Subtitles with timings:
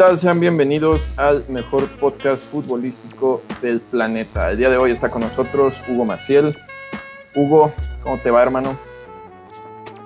[0.00, 0.16] tal?
[0.16, 4.50] Sean bienvenidos al mejor podcast futbolístico del planeta.
[4.50, 6.56] El día de hoy está con nosotros Hugo Maciel.
[7.34, 8.78] Hugo, ¿cómo te va, hermano?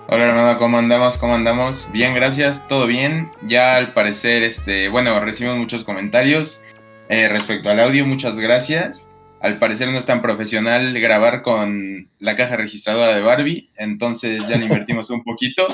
[0.09, 1.17] Hola, hermano, ¿cómo andamos?
[1.17, 1.89] ¿Cómo andamos?
[1.93, 3.29] Bien, gracias, todo bien.
[3.46, 6.61] Ya al parecer, este, bueno, recibimos muchos comentarios
[7.09, 9.13] eh, respecto al audio, muchas gracias.
[9.40, 14.57] Al parecer no es tan profesional grabar con la caja registradora de Barbie, entonces ya
[14.57, 15.68] le invertimos un poquito.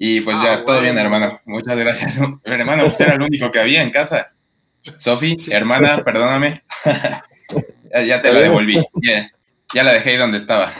[0.00, 1.40] Y pues ya, ah, todo bien, hermano.
[1.44, 2.20] Muchas gracias.
[2.44, 4.32] hermano, usted era el único que había en casa.
[4.98, 6.62] Sofi, hermana, perdóname.
[8.06, 8.80] ya, te la devolví.
[9.02, 10.72] Ya, la dejé ahí donde estaba.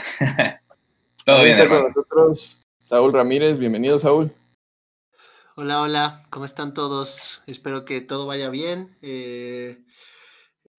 [1.25, 1.81] todo bien, hermano.
[1.81, 3.59] con nosotros Saúl Ramírez.
[3.59, 4.33] Bienvenido, Saúl.
[5.55, 6.23] Hola, hola.
[6.29, 7.43] ¿Cómo están todos?
[7.45, 8.97] Espero que todo vaya bien.
[9.01, 9.83] Eh,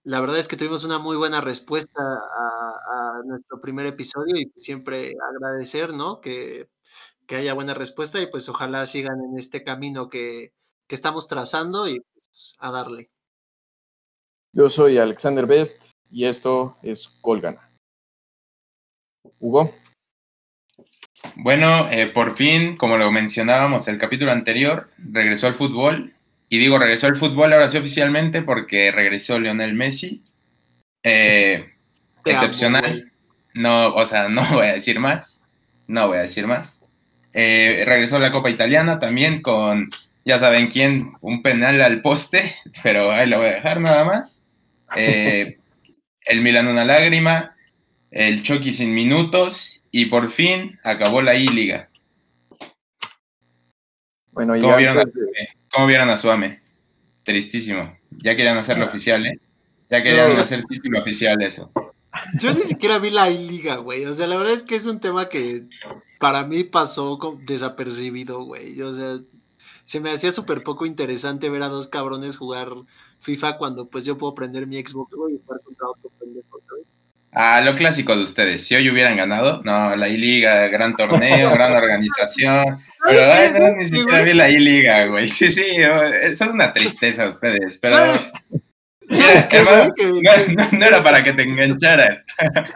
[0.03, 4.51] la verdad es que tuvimos una muy buena respuesta a, a nuestro primer episodio y
[4.57, 6.23] siempre agradecer, ¿no?
[6.23, 6.71] Que
[7.31, 10.53] que haya buena respuesta y pues ojalá sigan en este camino que,
[10.89, 13.09] estamos trazando y pues a darle.
[14.53, 17.71] Yo soy Alexander Best y esto es Colgana.
[19.39, 19.73] Hugo.
[21.37, 26.13] Bueno, eh, por fin, como lo mencionábamos el capítulo anterior, regresó al fútbol.
[26.49, 30.25] Y digo, regresó al fútbol ahora sí oficialmente porque regresó Lionel Messi.
[31.05, 31.73] Eh,
[32.25, 33.13] excepcional.
[33.55, 35.45] no, o sea, no voy a decir más.
[35.87, 36.80] No voy a decir más.
[37.33, 39.89] Eh, regresó a la Copa Italiana también con,
[40.25, 44.47] ya saben quién, un penal al poste, pero ahí lo voy a dejar nada más.
[44.97, 45.55] Eh,
[46.23, 47.57] el Milan una lágrima,
[48.11, 51.89] el Chucky sin minutos y por fin acabó la I-Liga.
[54.33, 55.05] Bueno, ¿Cómo, vieron a,
[55.73, 56.61] ¿Cómo vieron a Suame?
[57.25, 57.97] Tristísimo.
[58.11, 58.89] Ya querían hacerlo ah.
[58.89, 59.39] oficial, ¿eh?
[59.89, 61.71] Ya querían hacer título oficial eso.
[62.41, 64.05] Yo ni siquiera vi la I-Liga, güey.
[64.07, 65.67] O sea, la verdad es que es un tema que
[66.19, 68.81] para mí pasó desapercibido, güey.
[68.83, 69.19] O sea,
[69.85, 72.69] se me hacía súper poco interesante ver a dos cabrones jugar
[73.19, 76.97] FIFA cuando pues yo puedo prender mi Xbox y jugar contra otro pendejo, ¿sabes?
[77.33, 78.67] Ah, lo clásico de ustedes.
[78.67, 82.79] Si hoy hubieran ganado, no, la I-Liga, gran torneo, gran organización.
[83.05, 85.29] Pero ay, no, ni siquiera vi la I-Liga, güey.
[85.29, 85.65] Sí, sí,
[86.35, 87.97] son una tristeza ustedes, pero.
[87.97, 88.33] ¿Sabes
[89.49, 89.63] qué,
[90.73, 92.25] no, era para que te engancharas.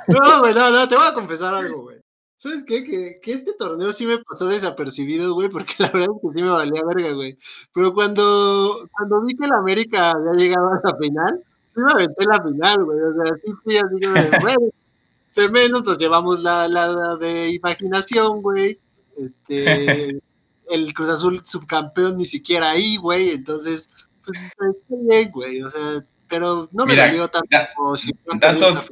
[0.08, 1.98] No, güey, no, no, te voy a confesar algo, güey.
[2.36, 2.84] ¿Sabes qué?
[2.84, 6.42] Que, que, este torneo sí me pasó desapercibido, güey, porque la verdad es que sí
[6.42, 7.38] me valía verga, güey.
[7.72, 12.26] Pero cuando, cuando vi que el América había llegado a la final, sí me aventé
[12.26, 12.98] la final, güey.
[13.00, 14.56] O sea, sí fui así como güey,
[15.36, 18.78] de menos nos llevamos la, la de imaginación, güey.
[19.16, 20.20] Este,
[20.70, 23.30] el Cruz Azul subcampeón ni siquiera ahí, güey.
[23.30, 23.90] Entonces,
[24.24, 25.62] pues, está bien, güey.
[25.62, 28.86] O sea, pero no me valió tanto como si datos,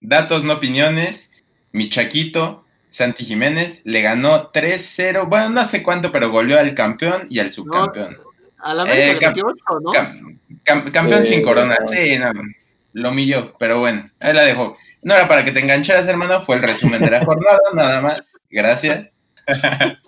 [0.00, 1.30] datos, no opiniones
[1.74, 7.26] mi Chaquito, Santi Jiménez, le ganó 3-0, bueno, no sé cuánto, pero goleó al campeón
[7.28, 8.16] y al subcampeón.
[8.58, 9.42] a la América eh,
[9.82, 10.92] ¿no?
[10.92, 12.32] campeón sin corona, sí, no,
[12.92, 14.76] lo humilló, pero bueno, ahí la dejó.
[15.02, 18.40] No era para que te engancharas, hermano, fue el resumen de la jornada, nada más.
[18.48, 19.16] Gracias.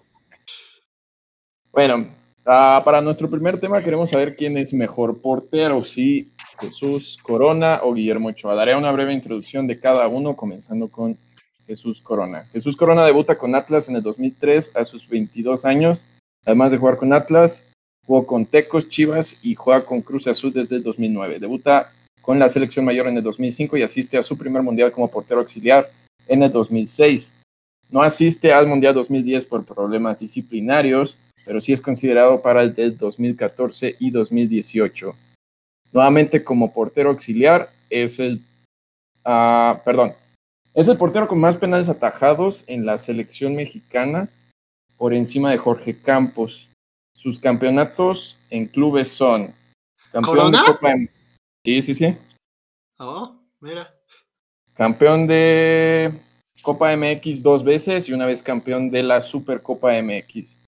[1.72, 2.06] bueno,
[2.46, 7.92] ah, para nuestro primer tema queremos saber quién es mejor portero, si Jesús Corona o
[7.92, 8.54] Guillermo Ochoa.
[8.54, 11.16] Daré una breve introducción de cada uno, comenzando con
[11.66, 12.44] Jesús Corona.
[12.52, 16.06] Jesús Corona debuta con Atlas en el 2003 a sus 22 años.
[16.44, 17.66] Además de jugar con Atlas,
[18.06, 21.40] jugó con Tecos, Chivas y juega con Cruz Azul desde el 2009.
[21.40, 21.92] Debuta
[22.22, 25.40] con la selección mayor en el 2005 y asiste a su primer mundial como portero
[25.40, 25.88] auxiliar
[26.28, 27.32] en el 2006.
[27.90, 32.98] No asiste al Mundial 2010 por problemas disciplinarios, pero sí es considerado para el del
[32.98, 35.14] 2014 y 2018.
[35.92, 38.40] Nuevamente como portero auxiliar es el,
[39.24, 40.12] uh, perdón,
[40.74, 44.28] es el portero con más penales atajados en la selección mexicana
[44.96, 46.68] por encima de Jorge Campos.
[47.14, 49.54] Sus campeonatos en clubes son
[50.12, 50.94] campeón de Copa
[51.64, 52.16] Sí, sí, sí.
[52.98, 53.94] Oh, mira.
[54.74, 56.12] Campeón de
[56.60, 60.65] Copa MX dos veces y una vez campeón de la Supercopa MX.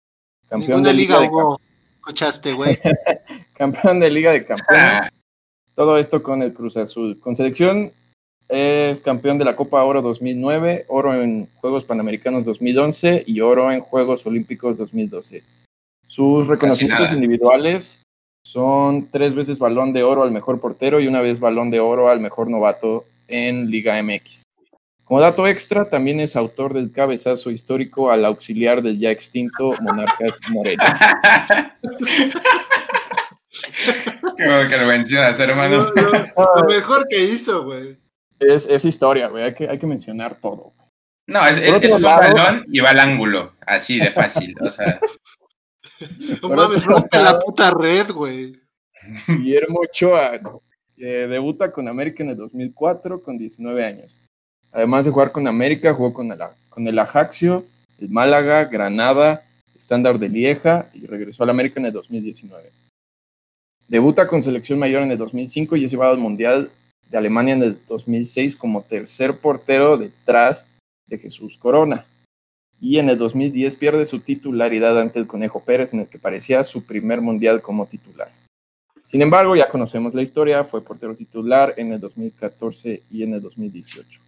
[0.49, 1.29] Campeón de Liga, de
[1.97, 2.79] Escuchaste, güey.
[3.55, 5.11] campeón de Liga de Campeones.
[5.75, 7.21] Todo esto con el Cruz Azul.
[7.21, 7.93] Con selección
[8.49, 13.81] es campeón de la Copa Oro 2009, oro en Juegos Panamericanos 2011 y oro en
[13.81, 15.43] Juegos Olímpicos 2012.
[16.07, 18.01] Sus reconocimientos individuales
[18.43, 22.09] son tres veces balón de oro al mejor portero y una vez balón de oro
[22.09, 24.48] al mejor novato en Liga MX.
[25.09, 30.39] Como dato extra, también es autor del cabezazo histórico al auxiliar del ya extinto Monarcas
[30.51, 31.77] Morelia.
[34.37, 35.91] Qué bueno que lo mencionas, hermano.
[35.97, 37.97] lo mejor que hizo, güey
[38.41, 39.45] es, historia, güey.
[39.45, 40.73] Hay que, hay que mencionar todo.
[41.27, 43.55] No, es, es, un balón y va al ángulo.
[43.67, 44.55] Así de fácil.
[44.61, 45.01] o sea.
[46.43, 48.57] No mames, rompe la puta red, güey.
[49.27, 50.41] Guillermo Ochoa
[50.97, 54.21] eh, debuta con América en el 2004 con 19 años.
[54.73, 56.39] Además de jugar con América, jugó con el,
[56.69, 57.65] con el Ajaxio,
[57.99, 59.43] el Málaga, Granada,
[59.77, 62.71] Estándar de Lieja y regresó al América en el 2019.
[63.87, 66.71] Debuta con selección mayor en el 2005 y es llevado al Mundial
[67.09, 70.67] de Alemania en el 2006 como tercer portero detrás
[71.07, 72.05] de Jesús Corona.
[72.81, 76.63] Y en el 2010 pierde su titularidad ante el Conejo Pérez en el que parecía
[76.65, 78.31] su primer Mundial como titular.
[79.09, 83.41] Sin embargo, ya conocemos la historia, fue portero titular en el 2014 y en el
[83.41, 84.28] 2018.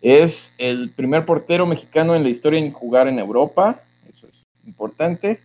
[0.00, 5.40] Es el primer portero mexicano en la historia en jugar en Europa, eso es importante.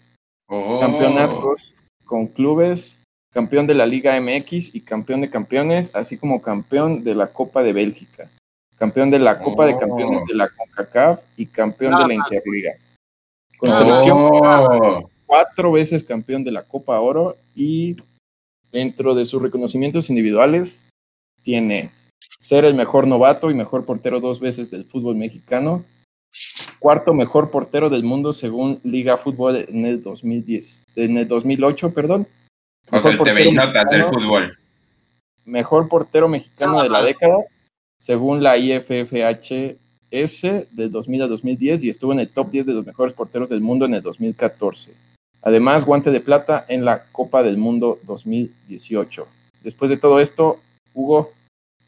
[0.47, 0.79] Oh.
[0.79, 1.73] Campeonatos
[2.05, 2.99] con clubes,
[3.33, 7.63] campeón de la Liga MX y campeón de campeones, así como campeón de la Copa
[7.63, 8.29] de Bélgica,
[8.77, 9.79] campeón de la Copa de Oh.
[9.79, 12.13] Campeones de la CONCACAF y campeón de la.
[12.13, 12.73] Interliga.
[13.57, 15.09] Con Nada selección Oh.
[15.25, 17.97] cuatro veces campeón de la Copa Oro y
[18.71, 20.81] dentro de sus reconocimientos individuales
[21.43, 21.89] tiene
[22.38, 25.83] ser el mejor novato y mejor portero dos veces del fútbol mexicano,
[26.79, 32.27] cuarto mejor portero del mundo según Liga Fútbol en el 2010, en el 2008, perdón.
[32.91, 34.57] O sea, el Mejor TV notas del mexicano, fútbol.
[35.45, 37.38] Mejor portero mexicano de la década
[37.97, 39.51] según la IFFHS
[40.75, 43.62] del 2000 a 2010 y estuvo en el top 10 de los mejores porteros del
[43.62, 44.94] mundo en el 2014.
[45.41, 49.27] Además, guante de plata en la Copa del Mundo 2018.
[49.63, 50.59] Después de todo esto,
[50.94, 51.31] Hugo,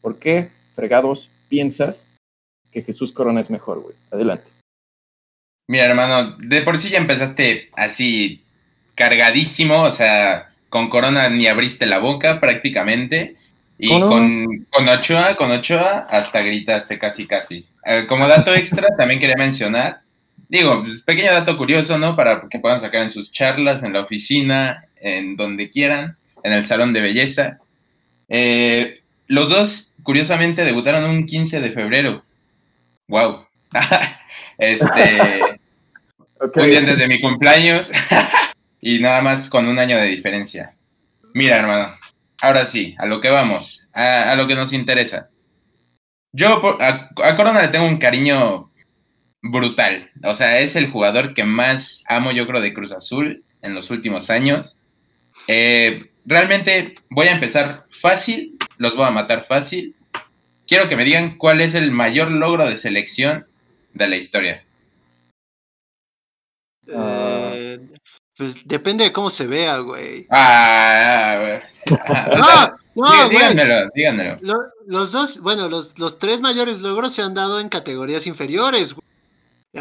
[0.00, 2.06] ¿por qué fregados piensas
[2.72, 3.94] que Jesús Corona es mejor, güey?
[4.10, 4.44] Adelante.
[5.68, 8.42] Mira, hermano, de por sí ya empezaste así
[8.94, 13.36] cargadísimo, o sea, con Corona ni abriste la boca prácticamente.
[13.80, 17.66] Y con, con Ochoa, con Ochoa, hasta gritaste casi casi.
[17.86, 20.00] Eh, como dato extra, también quería mencionar,
[20.48, 22.16] digo, pues, pequeño dato curioso, ¿no?
[22.16, 26.66] Para que puedan sacar en sus charlas, en la oficina, en donde quieran, en el
[26.66, 27.58] salón de belleza.
[28.28, 32.24] Eh, los dos, curiosamente, debutaron un 15 de febrero.
[33.08, 33.46] ¡Wow!
[34.58, 35.40] este.
[36.40, 36.56] Ok.
[36.58, 37.90] Un día antes de mi cumpleaños
[38.80, 40.72] y nada más con un año de diferencia.
[41.34, 41.92] Mira, hermano,
[42.40, 45.30] ahora sí, a lo que vamos, a, a lo que nos interesa.
[46.32, 48.70] Yo por- a, a Corona le tengo un cariño
[49.42, 50.12] brutal.
[50.22, 53.90] O sea, es el jugador que más amo, yo creo, de Cruz Azul en los
[53.90, 54.78] últimos años.
[55.48, 59.94] Eh, realmente voy a empezar fácil, los voy a matar fácil.
[60.66, 63.46] Quiero que me digan cuál es el mayor logro de selección
[63.94, 64.64] de la historia.
[66.86, 67.80] Eh,
[68.36, 70.26] pues depende de cómo se vea, güey.
[70.30, 71.98] Ah, güey.
[72.06, 74.38] Ah, No, no, díganmelo, díganmelo.
[74.42, 78.94] Lo- los dos, bueno, los, los tres mayores logros se han dado en categorías inferiores,
[78.94, 79.06] güey.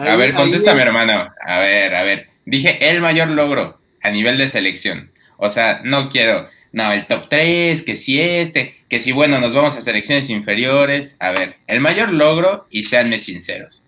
[0.07, 1.29] A ver, contéstame, es- hermano.
[1.45, 2.29] A ver, a ver.
[2.45, 5.11] Dije el mayor logro a nivel de selección.
[5.37, 9.53] O sea, no quiero, no, el top 3, que si este, que si bueno, nos
[9.53, 11.17] vamos a selecciones inferiores.
[11.19, 13.83] A ver, el mayor logro, y seanme sinceros.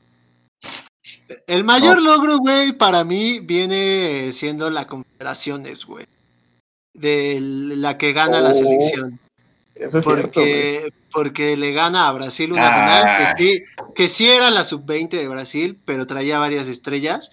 [1.47, 6.05] El mayor logro, güey, para mí viene siendo la Confederaciones, güey.
[6.93, 9.19] De la que gana la Oh, selección.
[9.75, 10.54] Eso es cierto, güey.
[10.54, 13.25] Porque, porque le gana a Brasil una Ah.
[13.25, 13.63] final que sí,
[13.95, 17.31] que sí era la sub-20 de Brasil, pero traía varias estrellas.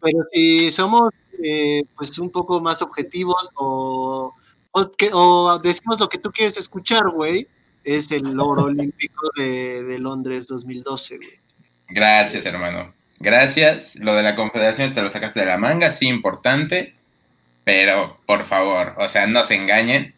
[0.00, 4.34] Pero si somos eh, pues un poco más objetivos o,
[4.72, 7.46] o, que- o decimos lo que tú quieres escuchar, güey,
[7.84, 11.30] es el oro olímpico de, de Londres 2012, güey.
[11.88, 12.94] Gracias, hermano.
[13.18, 13.96] Gracias.
[13.96, 16.94] Lo de la confederación te lo sacaste de la manga, sí, importante.
[17.64, 20.14] Pero, por favor, o sea, no se engañen.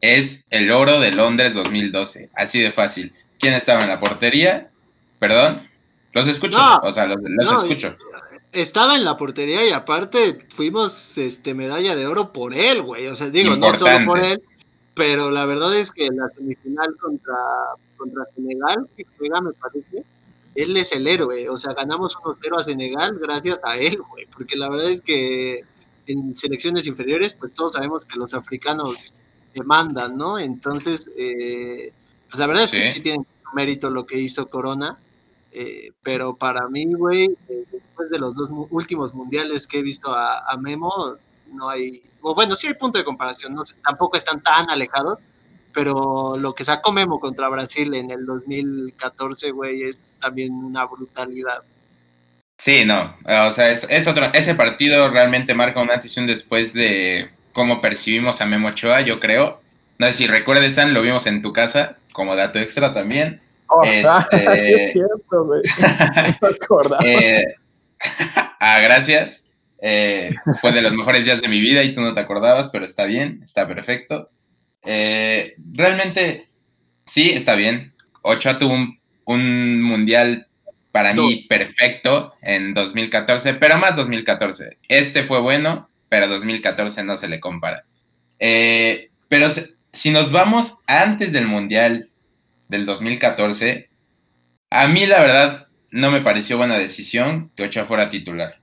[0.00, 2.28] Es el oro de Londres 2012.
[2.34, 3.14] Así de fácil.
[3.38, 4.70] ¿Quién estaba en la portería?
[5.18, 5.68] Perdón.
[6.12, 6.58] Los escucho.
[6.58, 7.96] No, o sea, los, los no, escucho.
[8.54, 13.06] Estaba en la portería y aparte fuimos este medalla de oro por él, güey.
[13.08, 14.40] O sea, digo, no solo por él,
[14.94, 17.34] pero la verdad es que la semifinal contra,
[17.96, 20.04] contra Senegal, que juega, me parece,
[20.54, 21.48] él es el héroe.
[21.48, 24.26] O sea, ganamos 1-0 a Senegal gracias a él, güey.
[24.26, 25.62] Porque la verdad es que
[26.06, 29.14] en selecciones inferiores, pues todos sabemos que los africanos
[29.54, 30.38] demandan, ¿no?
[30.38, 31.92] Entonces, eh,
[32.28, 32.92] pues la verdad es que Sí.
[32.92, 34.98] sí tiene mérito lo que hizo Corona.
[35.56, 40.12] eh, pero para mí, güey, eh, después de los dos últimos mundiales que he visto
[40.12, 41.16] a, a Memo,
[41.52, 45.20] no hay, o bueno, sí hay punto de comparación, no sé, tampoco están tan alejados,
[45.72, 51.62] pero lo que sacó Memo contra Brasil en el 2014, güey, es también una brutalidad.
[52.58, 53.16] Sí, no.
[53.48, 54.26] O sea, es, es otro.
[54.32, 59.00] Ese partido realmente marca un antes y un después de cómo percibimos a Memo Ochoa,
[59.00, 59.60] yo creo.
[59.98, 63.40] No sé si recuerdes, San, lo vimos en tu casa, como dato extra también.
[63.66, 65.60] Oh, Este- sí es cierto, güey.
[66.40, 67.04] No me acordaba.
[67.04, 67.56] Eh,
[68.60, 69.44] ah, gracias.
[69.86, 72.84] Eh, fue de los mejores días de mi vida y tú no te acordabas, pero
[72.84, 74.30] está bien, está perfecto.
[74.82, 76.48] Eh, realmente,
[77.04, 77.92] sí, está bien.
[78.22, 78.74] Ochoa tuvo
[79.26, 80.46] un, mundial
[80.90, 84.78] para mí perfecto en 2014, pero más 2014.
[84.88, 87.84] Este fue bueno, pero 2014 no se le compara.
[88.38, 89.48] Eh, pero
[89.92, 92.10] si nos vamos antes del mundial
[92.68, 93.88] del 2014,
[94.70, 98.56] a mí la verdad no me pareció buena decisión que Ochoa fuera titular.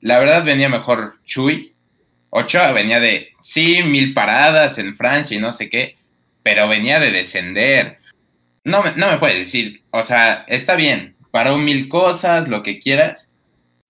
[0.00, 1.74] La verdad venía mejor Chuy.
[2.30, 5.96] Ochoa venía de, sí, mil paradas en Francia y no sé qué,
[6.44, 7.98] pero venía de descender.
[8.62, 13.34] No, no me puedes decir, o sea, está bien, paró mil cosas, lo que quieras,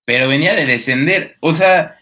[0.07, 1.37] pero venía de descender.
[1.41, 1.99] O sea,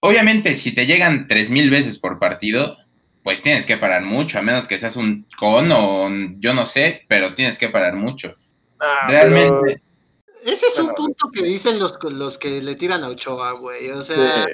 [0.00, 2.76] obviamente si te llegan tres mil veces por partido,
[3.22, 7.06] pues tienes que parar mucho, a menos que seas un con o yo no sé,
[7.08, 8.34] pero tienes que parar mucho.
[8.78, 9.83] Ah, Realmente.
[10.44, 13.90] Ese es un punto que dicen los, los que le tiran a Ochoa, güey.
[13.90, 14.46] O sea,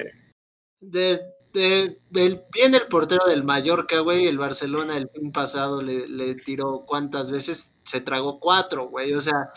[0.79, 1.21] de,
[1.53, 4.27] de, viene el portero del Mallorca, güey.
[4.27, 9.13] El Barcelona el fin pasado le, le tiró cuántas veces, se tragó cuatro, güey.
[9.13, 9.51] O sea,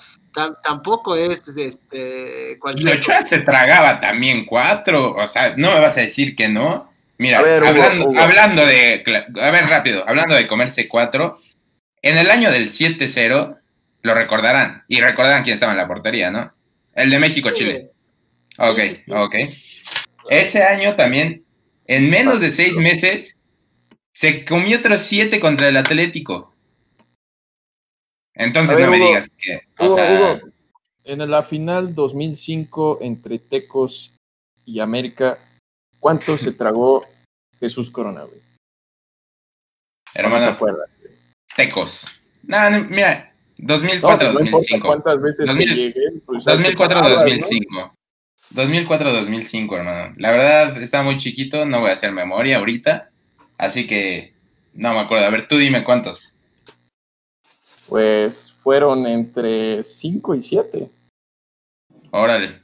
[0.63, 2.99] tampoco es este cualquier.
[2.99, 5.15] Ochoa se tragaba también cuatro.
[5.15, 6.93] O sea, no me vas a decir que no.
[7.17, 9.05] Mira, hablando, hablando de.
[9.41, 11.39] A ver, rápido, hablando de comerse cuatro.
[12.03, 13.61] En el año del 7-0
[14.05, 14.85] lo recordarán.
[14.87, 16.55] Y recordarán quién estaba en la portería, ¿no?
[16.93, 17.91] El de México-Chile.
[18.59, 19.35] Ok, ok.
[20.31, 21.45] Ese año también,
[21.87, 23.37] en menos de seis meses,
[24.13, 26.55] se comió otros siete contra el Atlético.
[28.35, 29.63] Entonces no me digas que.
[31.05, 34.13] en la final 2005 entre Tecos
[34.67, 35.39] y América,
[35.99, 37.05] ¿cuánto se tragó
[37.59, 38.41] Jesús Corona, güey?
[40.13, 40.59] Hermano,
[41.57, 42.07] Tecos.
[42.43, 44.81] Nada, mira, 2004-2005.
[44.81, 47.93] ¿Cuántas veces 2004-2005.
[48.55, 50.15] 2004-2005, hermano.
[50.19, 53.11] La verdad, estaba muy chiquito, no voy a hacer memoria ahorita.
[53.59, 54.35] Así que
[54.75, 55.27] no me acuerdo.
[55.27, 56.35] A ver, tú dime cuántos.
[57.89, 60.91] Pues fueron entre 5 y 7.
[62.11, 62.63] Órale.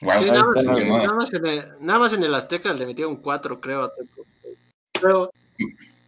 [0.00, 3.92] nada, más en el, nada, más en el, Azteca le metieron 4, creo, a
[4.92, 5.30] Pero,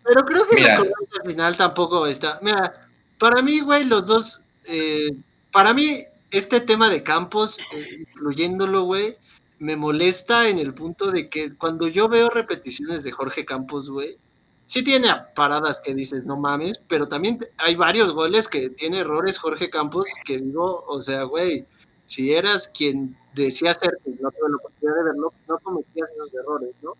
[0.04, 2.38] pero creo que la al final tampoco está.
[2.42, 2.88] Mira,
[3.20, 5.10] para mí, güey, los dos, eh,
[5.52, 9.16] para mí, este tema de Campos, eh, incluyéndolo, güey,
[9.58, 14.16] me molesta en el punto de que cuando yo veo repeticiones de Jorge Campos, güey,
[14.64, 19.38] sí tiene paradas que dices, no mames, pero también hay varios goles que tiene errores
[19.38, 21.66] Jorge Campos que digo, o sea, güey,
[22.06, 26.70] si eras quien decía ser, no tuve la oportunidad de verlo, no cometías esos errores,
[26.80, 26.94] ¿no?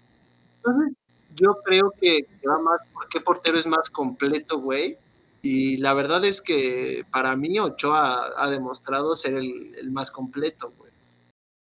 [0.56, 0.98] Entonces,
[1.36, 4.98] yo creo que, va más, ¿qué portero es más completo, güey?
[5.42, 10.90] Y la verdad es que para mí Ochoa ha, demostrado ser el, más completo, güey.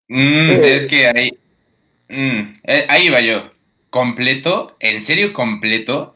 [0.09, 1.37] Mm, es que ahí,
[2.09, 3.51] mm, eh, ahí va yo.
[3.89, 6.15] Completo, en serio completo.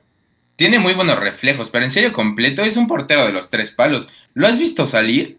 [0.58, 4.10] Tiene muy buenos reflejos, pero en serio completo es un portero de los tres palos.
[4.34, 5.38] ¿Lo has visto salir?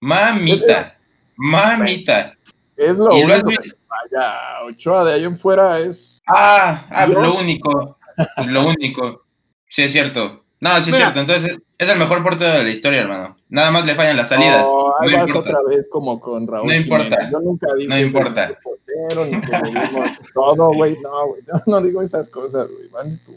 [0.00, 0.96] Mamita,
[1.36, 2.36] mamita.
[2.76, 3.50] Es lo único.
[3.88, 6.20] Vaya, Ochoa de ahí en fuera es.
[6.26, 7.98] Ah, ah lo único.
[8.46, 9.26] Lo único.
[9.68, 10.45] Sí, es cierto.
[10.60, 11.20] No, sí es cierto.
[11.20, 13.36] Entonces es el mejor portero de la historia, hermano.
[13.48, 14.66] Nada más le fallan las salidas.
[14.66, 15.38] No, no importa.
[15.38, 16.66] otra vez como con Raúl.
[16.66, 17.30] No importa.
[17.30, 18.58] Yo nunca digo no importa.
[18.62, 19.52] Portero, ni que
[20.32, 20.98] todo, güey.
[21.00, 21.42] No, güey.
[21.66, 22.88] No digo esas cosas, güey.
[22.88, 23.34] Van tú.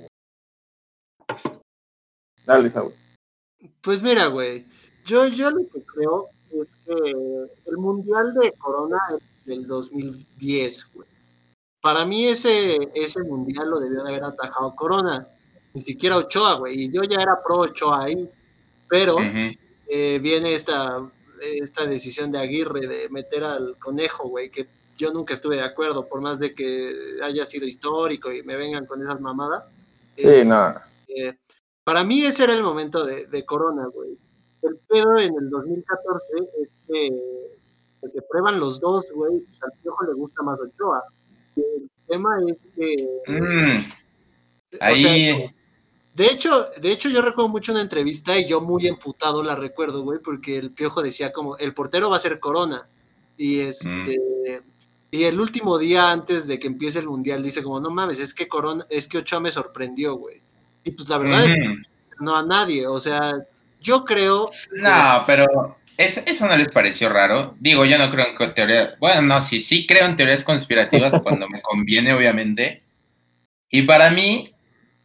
[2.46, 2.94] Dale, Saúl.
[3.82, 4.66] Pues mira, güey.
[5.06, 6.30] Yo, yo lo que creo
[6.62, 6.94] es que
[7.66, 9.00] el Mundial de Corona
[9.46, 11.08] del 2010, güey.
[11.82, 15.28] Para mí ese, ese Mundial lo debió de haber atajado Corona
[15.74, 16.84] ni siquiera Ochoa, güey.
[16.84, 18.30] Y yo ya era pro Ochoa ahí,
[18.88, 19.18] pero
[19.88, 21.10] eh, viene esta,
[21.42, 26.08] esta decisión de Aguirre de meter al conejo, güey, que yo nunca estuve de acuerdo,
[26.08, 29.64] por más de que haya sido histórico y me vengan con esas mamadas.
[30.14, 30.90] Sí, nada.
[31.08, 31.34] Eh,
[31.84, 34.18] para mí ese era el momento de, Corona, güey.
[34.62, 36.34] El pedo en el 2014
[36.64, 37.10] es que,
[38.08, 41.04] se prueban los dos, güey, pues al viejo le gusta más Ochoa.
[41.56, 43.08] El tema es que...
[43.28, 43.92] Mm.
[44.82, 45.54] Ahí...
[46.20, 50.02] De hecho, de hecho, yo recuerdo mucho una entrevista y yo muy emputado la recuerdo,
[50.02, 52.90] güey, porque el piojo decía como el portero va a ser Corona.
[53.38, 54.64] Y este mm.
[55.12, 58.34] y el último día antes de que empiece el mundial dice como no mames, es
[58.34, 60.42] que Corona, es que Ochoa me sorprendió, güey.
[60.84, 61.76] Y pues la verdad es que
[62.20, 63.36] no a nadie, o sea,
[63.80, 64.52] yo creo.
[64.74, 67.56] No, pero eso, eso no les pareció raro.
[67.62, 69.00] Digo, yo no creo en teorías.
[69.00, 72.84] Bueno, no, sí, sí creo en teorías conspirativas cuando me conviene, obviamente.
[73.70, 74.54] Y para mí,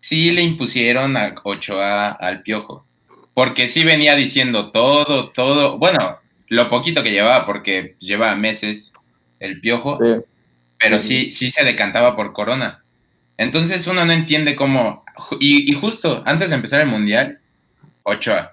[0.05, 2.85] sí le impusieron a Ochoa al piojo.
[3.33, 5.79] Porque sí venía diciendo todo, todo.
[5.79, 6.19] Bueno,
[6.49, 8.93] lo poquito que llevaba, porque lleva meses
[9.41, 9.97] el piojo.
[10.79, 12.85] pero sí, sí se decantaba por Corona.
[13.39, 15.05] Entonces uno no entiende cómo.
[15.41, 17.41] Y, y justo antes de empezar el mundial,
[18.03, 18.53] Ochoa.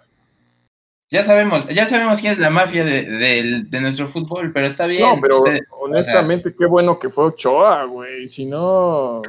[1.11, 4.85] Ya sabemos, ya sabemos quién es la mafia de, de, de nuestro fútbol, pero está
[4.87, 5.01] bien.
[5.01, 8.27] No, pero usted- honestamente, qué bueno que fue Ochoa, güey.
[8.27, 9.21] Si no,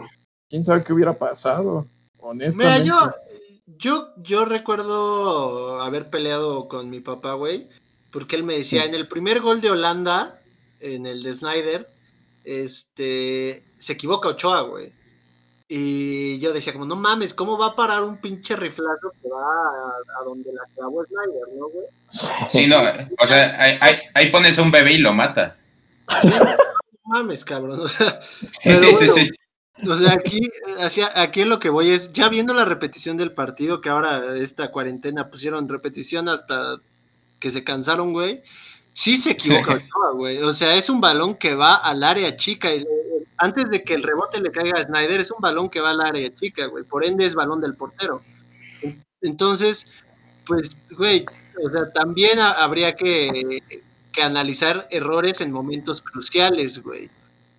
[0.48, 1.86] quién sabe qué hubiera pasado.
[2.56, 2.94] Mira, yo,
[3.78, 7.68] yo, yo recuerdo haber peleado con mi papá, güey,
[8.10, 10.40] porque él me decía, en el primer gol de Holanda,
[10.80, 11.88] en el de Snyder,
[12.44, 14.92] este, se equivoca Ochoa, güey.
[15.68, 19.40] Y yo decía, como, no mames, ¿cómo va a parar un pinche riflazo que va
[19.42, 21.86] a, a donde la clavó Snyder, no, güey?
[22.48, 22.76] Sí, no,
[23.18, 25.56] o sea, ahí, ahí- ahí pones a un bebé y lo mata.
[26.20, 26.56] Sí, no
[27.04, 27.80] mames, cabrón.
[27.80, 29.30] O sea, Sí, sí.
[29.88, 30.40] O sea, aquí,
[30.80, 34.36] hacia, aquí en lo que voy es, ya viendo la repetición del partido, que ahora
[34.36, 36.76] esta cuarentena pusieron repetición hasta
[37.40, 38.42] que se cansaron, güey.
[38.92, 40.38] Sí se equivoca Ochoa, güey.
[40.42, 42.72] O sea, es un balón que va al área chica.
[42.74, 42.86] y,
[43.38, 46.00] antes de que el rebote le caiga a Snyder, es un balón que va al
[46.02, 46.84] área chica, güey.
[46.84, 48.22] Por ende es balón del portero.
[49.20, 49.88] Entonces,
[50.46, 51.24] pues, güey,
[51.64, 53.62] o sea, también ha- habría que,
[54.12, 57.08] que analizar errores en momentos cruciales, güey.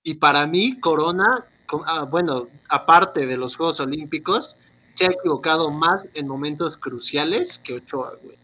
[0.04, 1.44] Y para mí, Corona, co-
[1.86, 4.58] ah, bueno, aparte de los Juegos Olímpicos,
[4.94, 8.38] se ha equivocado más en momentos cruciales que Ochoa, güey.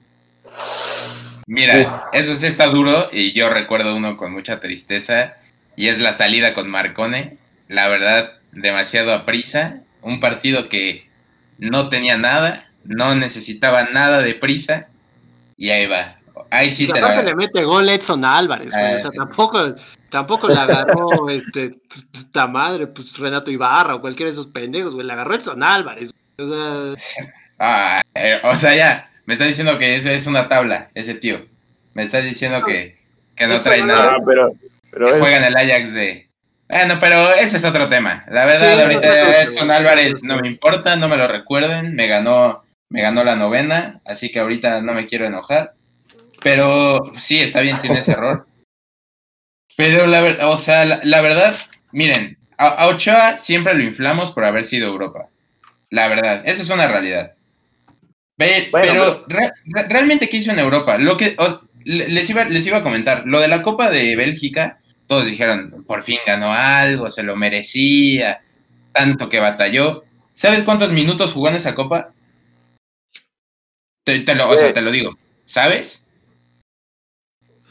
[1.47, 5.35] Mira, eso sí está duro y yo recuerdo uno con mucha tristeza
[5.75, 7.37] y es la salida con Marcone.
[7.67, 9.81] La verdad, demasiado a prisa.
[10.01, 11.09] Un partido que
[11.57, 14.89] no tenía nada, no necesitaba nada de prisa
[15.57, 16.18] y ahí va.
[16.49, 17.23] Ahí sí Y te aparte la...
[17.23, 18.91] le mete gol Edson Álvarez, güey.
[18.91, 19.17] Ah, o sea, sí.
[19.17, 19.75] tampoco,
[20.09, 21.77] tampoco le agarró este,
[22.13, 25.05] esta madre, pues Renato Ibarra o cualquiera de esos pendejos, güey.
[25.05, 26.11] Le agarró Edson Álvarez.
[26.37, 26.49] güey.
[26.49, 26.53] O
[26.97, 27.23] sea,
[27.59, 31.45] Ah, eh, o sea, ya, me está diciendo que ese es una tabla, ese tío.
[31.93, 32.97] Me está diciendo que,
[33.35, 34.13] que no trae no- nada.
[34.17, 34.53] Ah, pero,
[34.91, 36.29] pero que es- juega en el Ajax de.
[36.69, 38.23] Bueno, pero ese es otro tema.
[38.29, 39.71] La verdad, Sí, ahorita cosa, Edson.
[39.71, 41.95] Álvarez no me importa, no me lo recuerden.
[41.95, 45.73] Me ganó, me ganó la novena, así que ahorita no me quiero enojar.
[46.41, 48.47] Pero sí, está bien, tiene ese error.
[49.75, 51.55] Pero la verdad, o sea, la, la verdad,
[51.91, 55.29] miren, a, a Ochoa siempre lo inflamos por haber sido Europa.
[55.89, 57.33] La verdad, esa es una realidad.
[58.71, 60.97] Bueno, pero re- re- realmente, ¿qué hizo en Europa?
[60.97, 64.79] Lo que o- les, iba, les iba a comentar, lo de la Copa de Bélgica,
[65.07, 68.41] todos dijeron, por fin ganó algo, se lo merecía,
[68.93, 70.03] tanto que batalló.
[70.33, 72.11] ¿Sabes cuántos minutos jugó en esa Copa?
[74.05, 76.05] Te, te lo, o sea, te lo digo, ¿sabes?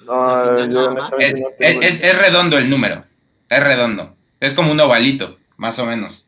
[0.09, 0.81] No, yo.
[0.83, 3.05] Es, honestamente no es- tengo- es- es redondo el número,
[3.49, 6.25] es redondo, es como un ovalito, más o menos.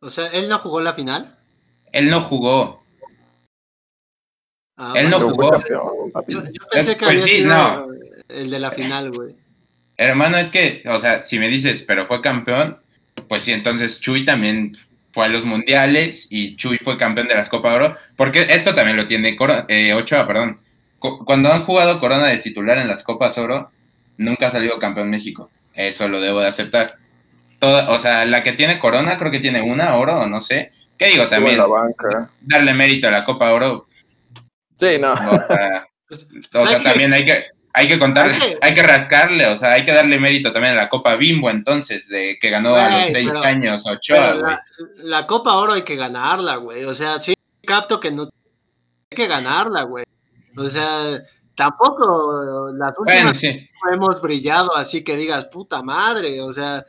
[0.00, 1.38] o sea, él no jugó la final.
[1.92, 2.82] Él no jugó,
[4.76, 5.50] Ah, Él no jugó.
[5.50, 5.82] campeón.
[6.26, 7.86] Yo, yo pensé que Pues había sí, sido no.
[8.28, 9.36] el de la final, güey.
[9.96, 12.80] hermano, es que, o sea, si me dices, pero fue campeón,
[13.28, 14.72] pues sí, entonces Chuy también
[15.12, 18.96] fue a los mundiales y Chuy fue campeón de las Copa Oro, porque esto también
[18.96, 20.58] lo tiene Coro- eh, Ochoa, perdón.
[21.04, 23.70] Cu- Cuando han jugado Corona de titular en las Copas Oro,
[24.16, 25.50] nunca ha salido campeón México.
[25.74, 26.96] Eso lo debo de aceptar.
[27.58, 30.72] Toda, o sea, la que tiene Corona creo que tiene una oro o no sé.
[30.96, 31.54] ¿Qué digo también?
[31.56, 32.30] en la banca.
[32.40, 33.86] Darle mérito a la Copa Oro.
[34.80, 35.12] Sí, no.
[35.12, 39.84] O sea, Pues, también hay que, hay que contarle, Hay que- rascarle, o sea, hay
[39.84, 43.28] que darle mérito también a la Copa Bimbo entonces, de que ganó a los seis
[43.30, 43.98] pero- años güey.
[44.40, 44.64] la,
[45.02, 46.84] la Copa Oro hay que ganarla, güey.
[46.84, 47.34] O sea, sí
[47.66, 50.04] capto que no hay que ganarla, güey.
[50.56, 51.22] O sea,
[51.54, 53.68] tampoco las últimas Bueno, sí.
[53.84, 56.40] no hemos brillado así que digas, puta madre.
[56.40, 56.84] O sea,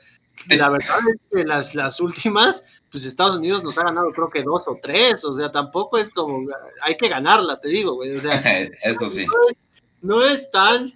[0.49, 4.43] la verdad es que las, las últimas, pues Estados Unidos nos ha ganado creo que
[4.43, 5.25] dos o tres.
[5.25, 6.47] O sea, tampoco es como,
[6.81, 8.15] hay que ganarla, te digo, güey.
[8.15, 8.41] O sea,
[8.83, 9.25] Eso sí.
[10.01, 10.93] no es tan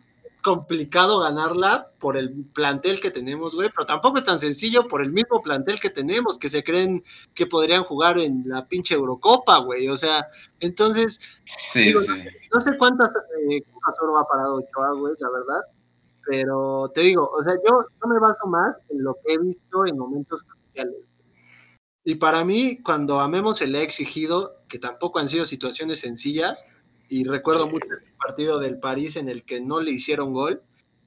[0.49, 5.11] complicado ganarla por el plantel que tenemos, güey, pero tampoco es tan sencillo por el
[5.11, 7.03] mismo plantel que tenemos, que se creen
[7.35, 10.25] que podrían jugar en la pinche Eurocopa, güey, o sea,
[10.59, 12.25] entonces, Sí, sí.
[12.51, 15.61] no sé cuántas eh, Copas Oro ha parado Ochoa, güey, la verdad,
[16.25, 19.85] pero te digo, o sea, yo, yo me baso más en lo que he visto
[19.85, 21.05] en momentos cruciales.
[22.03, 25.99] Y para mí, cuando a Memo se le ha exigido, que tampoco han sido situaciones
[25.99, 26.65] sencillas,
[27.09, 30.61] y recuerdo mucho este partido del París en el que no le hicieron gol,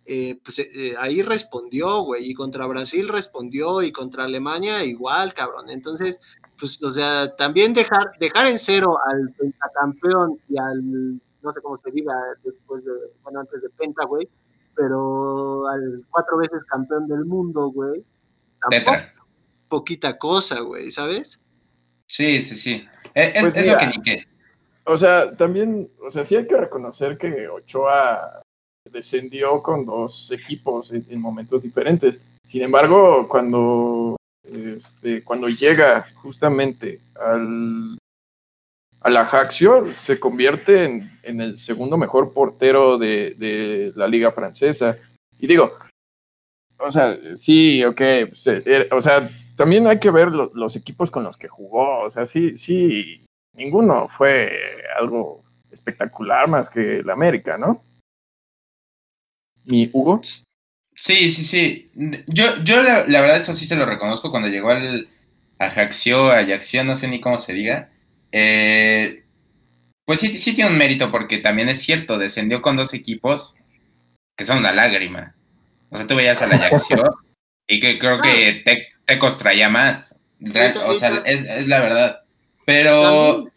[0.05, 5.71] eh, pues eh, ahí respondió, güey, y contra Brasil respondió, y contra Alemania igual, cabrón.
[5.71, 6.21] Entonces,
[6.59, 11.79] pues, o sea, también dejar, dejar en cero al pentacampeón y al, no sé cómo
[11.79, 12.91] se diga después de,
[13.23, 14.29] bueno, antes de Penta, güey,
[14.75, 18.05] pero al cuatro veces campeón del mundo, güey,
[18.61, 18.97] tampoco
[19.69, 21.41] poquita cosa, güey, ¿sabes?
[22.07, 22.85] Sí, sí, sí.
[23.15, 24.27] Es, es- Pues eso que ni qué.
[24.85, 28.43] O sea, también, o sea, sí hay que reconocer que Ochoa
[28.91, 32.19] descendió con dos equipos en, en momentos diferentes.
[32.45, 37.97] Sin embargo, cuando, este, cuando llega justamente al,
[39.01, 44.97] al Ajaxio, se convierte en, en el segundo mejor portero de, de, la liga francesa.
[45.39, 45.73] Y digo,
[46.79, 51.25] o sea, sí, ok, er, o sea, también hay que ver lo, los equipos con
[51.25, 54.51] los que jugó, o sea, sí, sí, ninguno fue
[54.99, 57.83] algo espectacular más que el América, ¿no?
[59.65, 60.21] ¿Mi Hugo?
[60.95, 61.91] Sí, sí, sí.
[62.27, 65.09] Yo, yo la, la, verdad, eso sí se lo reconozco cuando llegó al
[65.59, 67.91] Ajaxio, Ajaxio, no sé ni cómo se diga.
[68.31, 69.25] Eh,
[70.05, 73.57] pues sí, sí tiene un mérito porque también es cierto, descendió con dos equipos
[74.37, 75.35] que son una lágrima.
[75.91, 77.03] O sea, tú veías al Ajaxio
[77.67, 80.15] y que creo que te, te traía más.
[80.85, 82.23] O sea, es, es la verdad.
[82.67, 83.52] Pero...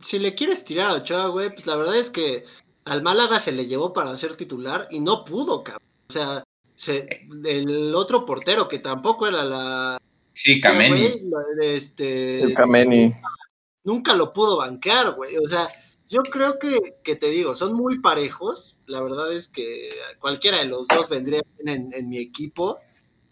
[0.00, 2.44] Si le quieres tirar a Ochoa, güey, pues la verdad es que
[2.84, 5.88] al Málaga se le llevó para ser titular y no pudo, cabrón.
[6.08, 9.98] O sea, se, el otro portero que tampoco era la.
[10.32, 11.12] Sí, Kameni.
[11.60, 13.12] Este, el Kameni.
[13.84, 15.36] Nunca lo pudo banquear, güey.
[15.38, 15.68] O sea,
[16.08, 18.78] yo creo que, que, te digo, son muy parejos.
[18.86, 19.88] La verdad es que
[20.20, 22.78] cualquiera de los dos vendría en, en mi equipo.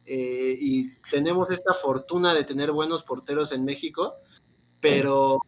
[0.05, 4.17] Eh, y tenemos esta fortuna de tener buenos porteros en México.
[4.81, 5.39] Pero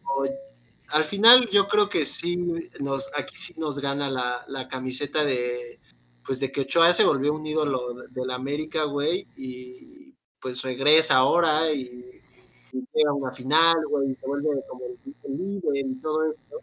[0.91, 2.37] al final yo creo que sí
[2.79, 5.79] nos, aquí sí nos gana la, la camiseta de
[6.25, 11.15] pues de que Ochoa se volvió un ídolo de la América, güey, y pues regresa
[11.15, 12.21] ahora y,
[12.71, 16.29] y llega a una final, güey, y se vuelve como el, el, líder y todo
[16.31, 16.59] esto.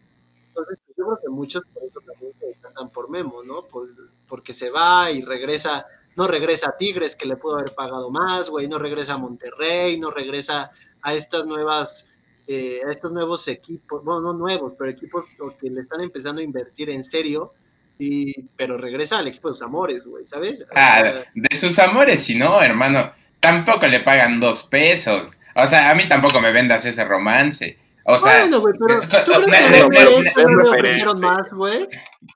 [0.49, 3.67] Entonces, pues yo creo que muchos por eso también se decantan por Memo, ¿no?
[3.67, 3.89] Por,
[4.29, 5.85] porque se va y regresa,
[6.15, 9.99] no regresa a Tigres, que le pudo haber pagado más, güey, no regresa a Monterrey,
[9.99, 10.71] no regresa
[11.03, 12.09] a estas nuevas
[12.47, 15.27] eh, a estos nuevos equipos, bueno, no nuevos, pero equipos
[15.61, 17.53] que le están empezando a invertir en serio,
[17.99, 20.67] y, pero regresa al equipo de sus amores, güey, ¿sabes?
[20.75, 25.33] Ah, de sus amores, si no, hermano, tampoco le pagan dos pesos.
[25.55, 27.79] O sea, a mí tampoco me vendas ese romance.
[28.05, 31.89] O sea, bueno, güey, pero ¿tú crees que MLS no le ofrecieron más, güey?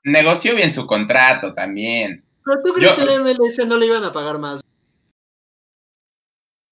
[0.03, 2.23] Negoció bien su contrato también.
[2.43, 4.61] ¿Pero tú crees Yo, que el MLS no le iban a pagar más?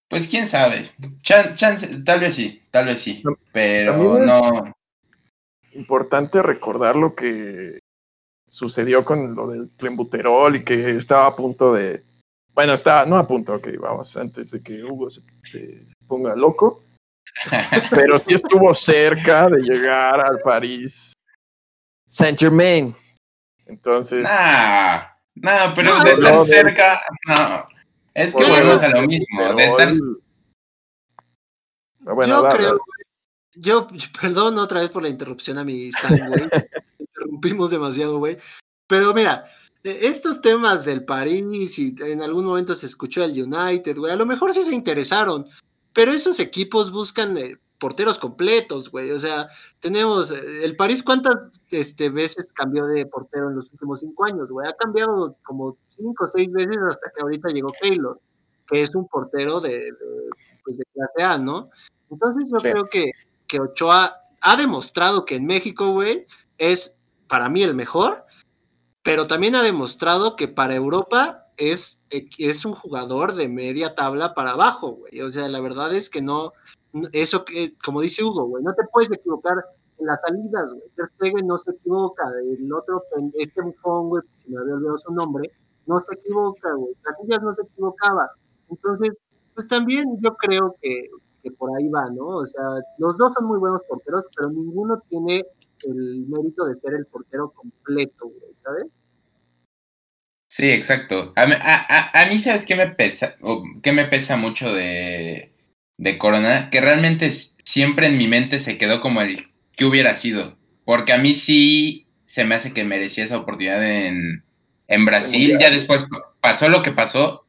[0.10, 0.90] Pues quién sabe.
[1.22, 3.24] Chan, chance, tal vez sí, tal vez sí.
[3.54, 4.74] Pero no.
[5.74, 7.80] Importante recordar lo que
[8.48, 12.04] sucedió con lo del clenbuterol y que estaba a punto de.
[12.54, 16.84] Bueno, estaba, no a punto, ok, vamos, antes de que Hugo se, se ponga loco.
[17.92, 21.14] pero sí estuvo cerca de llegar al París
[22.08, 22.96] Saint Germain.
[23.68, 24.24] Entonces.
[24.24, 25.04] Nah,
[25.36, 27.79] nah, pero no, de estar no, cerca, no.
[28.14, 29.90] Es que volvemos a lo mismo, de estar...
[32.00, 32.84] Bueno, yo va, creo, va.
[33.56, 33.88] yo,
[34.22, 36.42] perdón otra vez por la interrupción a mi Sam, güey.
[37.00, 38.38] Interrumpimos demasiado, güey.
[38.88, 39.46] Pero mira,
[39.84, 44.18] e, estos temas del París y en algún momento se escuchó el United, güey, a
[44.18, 45.46] lo mejor sí se interesaron,
[45.94, 49.12] pero esos equipos buscan eh, porteros completos, güey.
[49.12, 49.48] O sea,
[49.80, 54.50] tenemos eh, el París, ¿cuántas este, veces cambió de portero en los últimos cinco años,
[54.50, 54.68] güey?
[54.68, 58.20] Ha cambiado como cinco o seis veces hasta que ahorita llegó Taylor,
[58.68, 60.30] que es un portero de, de,
[60.64, 61.70] pues de clase A, ¿no?
[62.12, 62.70] Entonces yo sí.
[62.70, 63.12] creo que,
[63.48, 66.26] que Ochoa ha demostrado que en México, güey,
[66.58, 68.26] es para mí el mejor,
[69.04, 74.52] pero también ha demostrado que para Europa es, es un jugador de media tabla para
[74.52, 75.22] abajo, güey.
[75.22, 76.54] O sea, la verdad es que no,
[77.12, 79.64] eso que, como dice Hugo, güey, no te puedes equivocar
[80.00, 81.44] en las salidas, güey.
[81.44, 83.04] No se equivoca, el otro,
[83.38, 85.52] este bufón, güey, si me había olvidado su nombre,
[85.86, 86.94] no se equivoca, güey.
[87.02, 88.30] Casillas no se equivocaba.
[88.70, 89.20] Entonces,
[89.54, 91.10] pues también yo creo que,
[91.44, 92.28] que por ahí va, ¿no?
[92.28, 92.64] O sea,
[92.98, 95.44] los dos son muy buenos porteros, pero ninguno tiene
[95.84, 99.00] el mérito de ser el portero completo, güey, ¿sabes?
[100.48, 101.32] Sí, exacto.
[101.36, 103.36] A, a, a, mí, ¿sabes qué me pesa?
[103.42, 105.54] O, ¿Qué me pesa mucho de,
[106.00, 106.70] de Corona?
[106.72, 110.58] Que realmente siempre en mi mente se quedó como el que hubiera sido.
[110.86, 114.44] Porque a mí sí se me hace que merecía esa oportunidad en,
[114.88, 115.58] en Brasil.
[115.60, 116.08] Ya después
[116.42, 117.46] pasó lo que pasó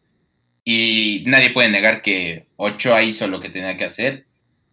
[0.65, 4.27] y nadie puede negar que Ochoa hizo lo que tenía que hacer.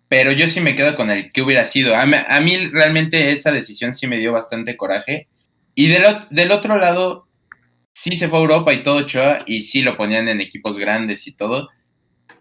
[0.10, 1.96] Pero yo sí me quedo con el que hubiera sido.
[1.96, 5.28] A mí, a mí realmente esa decisión sí me dio bastante coraje.
[5.76, 7.28] Y del, del otro lado,
[7.94, 11.28] sí se fue a Europa y todo Ochoa, y sí lo ponían en equipos grandes
[11.28, 11.70] y todo,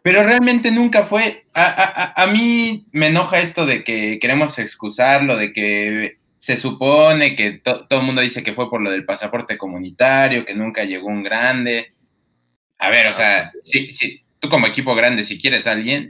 [0.06, 1.46] pero realmente nunca fue.
[1.52, 7.34] A, a, a mí me enoja esto de que queremos excusarlo, de que se supone
[7.34, 10.84] que to, todo el mundo dice que fue por lo del pasaporte comunitario, que nunca
[10.84, 11.88] llegó un grande.
[12.78, 16.06] A ver, o sea, si, si tú como equipo grande, si quieres a alguien,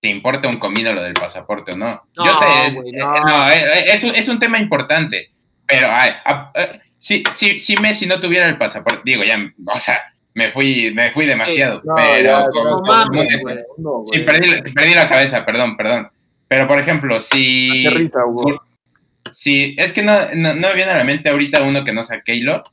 [0.00, 2.02] te importa un comino lo del pasaporte o no.
[2.16, 3.20] no Yo sé, es, wey, no.
[3.24, 5.28] no es, es, un tema importante,
[5.66, 9.80] pero ay, a, a, si, si, si Messi no tuviera el pasaporte, digo, ya, o
[9.80, 10.00] sea,
[10.34, 11.82] me fui, me fui demasiado.
[11.84, 13.38] No, pero ya, como- no como- mames.
[13.78, 16.10] No, sí, perdí, la- perdí la cabeza, perdón, perdón.
[16.48, 17.82] Pero por ejemplo, si.
[17.84, 18.62] Qué risa, Hugo.
[19.32, 22.02] Sí, es que no, no, no me viene a la mente ahorita uno que no
[22.04, 22.64] sea Keylor.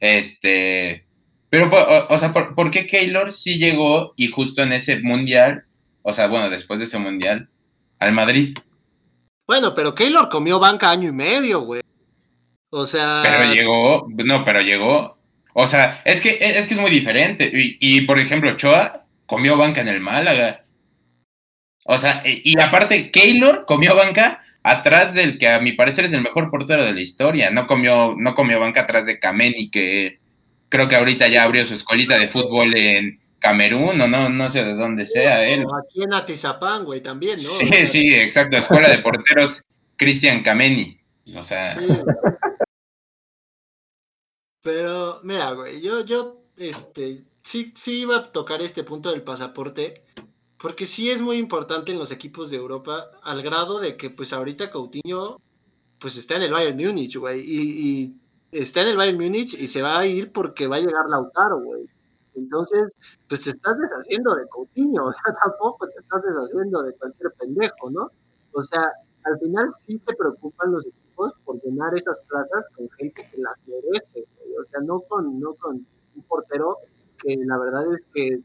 [0.00, 1.04] Este.
[1.50, 5.64] Pero, o, o sea, ¿por, por qué Keylor sí llegó y justo en ese mundial,
[6.02, 7.48] o sea, bueno, después de ese mundial,
[8.00, 8.56] al Madrid?
[9.46, 11.80] Bueno, pero Keylor comió banca año y medio, güey.
[12.70, 13.20] O sea.
[13.22, 15.16] Pero llegó, no, pero llegó.
[15.54, 17.50] O sea, es que es, que es muy diferente.
[17.52, 20.64] Y, y, por ejemplo, Ochoa comió banca en el Málaga.
[21.86, 26.12] O sea, y, y aparte, Keylor comió banca atrás del que a mi parecer es
[26.12, 27.50] el mejor portero de la historia.
[27.52, 30.18] No comió, no comió banca atrás de Kameni, que
[30.68, 34.64] creo que ahorita ya abrió su escuelita de fútbol en Camerún, o no, no sé
[34.64, 35.64] de dónde sea él.
[35.86, 37.50] Aquí en Atizapán, güey, también, ¿no?
[37.50, 38.56] Sí, sí, exacto.
[38.56, 39.64] Escuela de porteros
[39.96, 40.98] Cristian Kameni.
[41.36, 41.86] O sea, Sí.
[44.64, 50.02] Pero, mira, güey, yo, yo, este, sí, sí iba a tocar este punto del pasaporte,
[50.58, 54.32] porque sí es muy importante en los equipos de Europa, al grado de que, pues,
[54.32, 55.38] ahorita Coutinho,
[56.00, 58.16] pues, está en el Bayern Múnich, güey, y,
[58.52, 61.60] está en el Bayern Múnich y se va a ir porque va a llegar Lautaro,
[61.60, 61.86] güey.
[62.34, 62.96] Entonces,
[63.28, 67.90] pues, te estás deshaciendo de Coutinho, o sea, tampoco te estás deshaciendo de cualquier pendejo,
[67.90, 68.10] ¿no?
[68.52, 68.90] O sea,
[69.24, 73.62] al final sí se preocupan los equipos por llenar esas plazas con gente que las
[73.66, 74.56] merece, güey.
[74.60, 76.78] o sea, no con, no con un portero
[77.18, 78.40] que la verdad es que,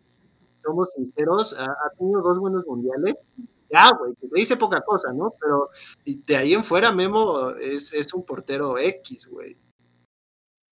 [0.56, 4.82] somos sinceros, ha, ha tenido dos buenos mundiales y ya, güey, que se dice poca
[4.82, 5.34] cosa, ¿no?
[5.39, 5.70] Pero
[6.06, 9.56] de ahí en fuera Memo es, es un portero X, güey.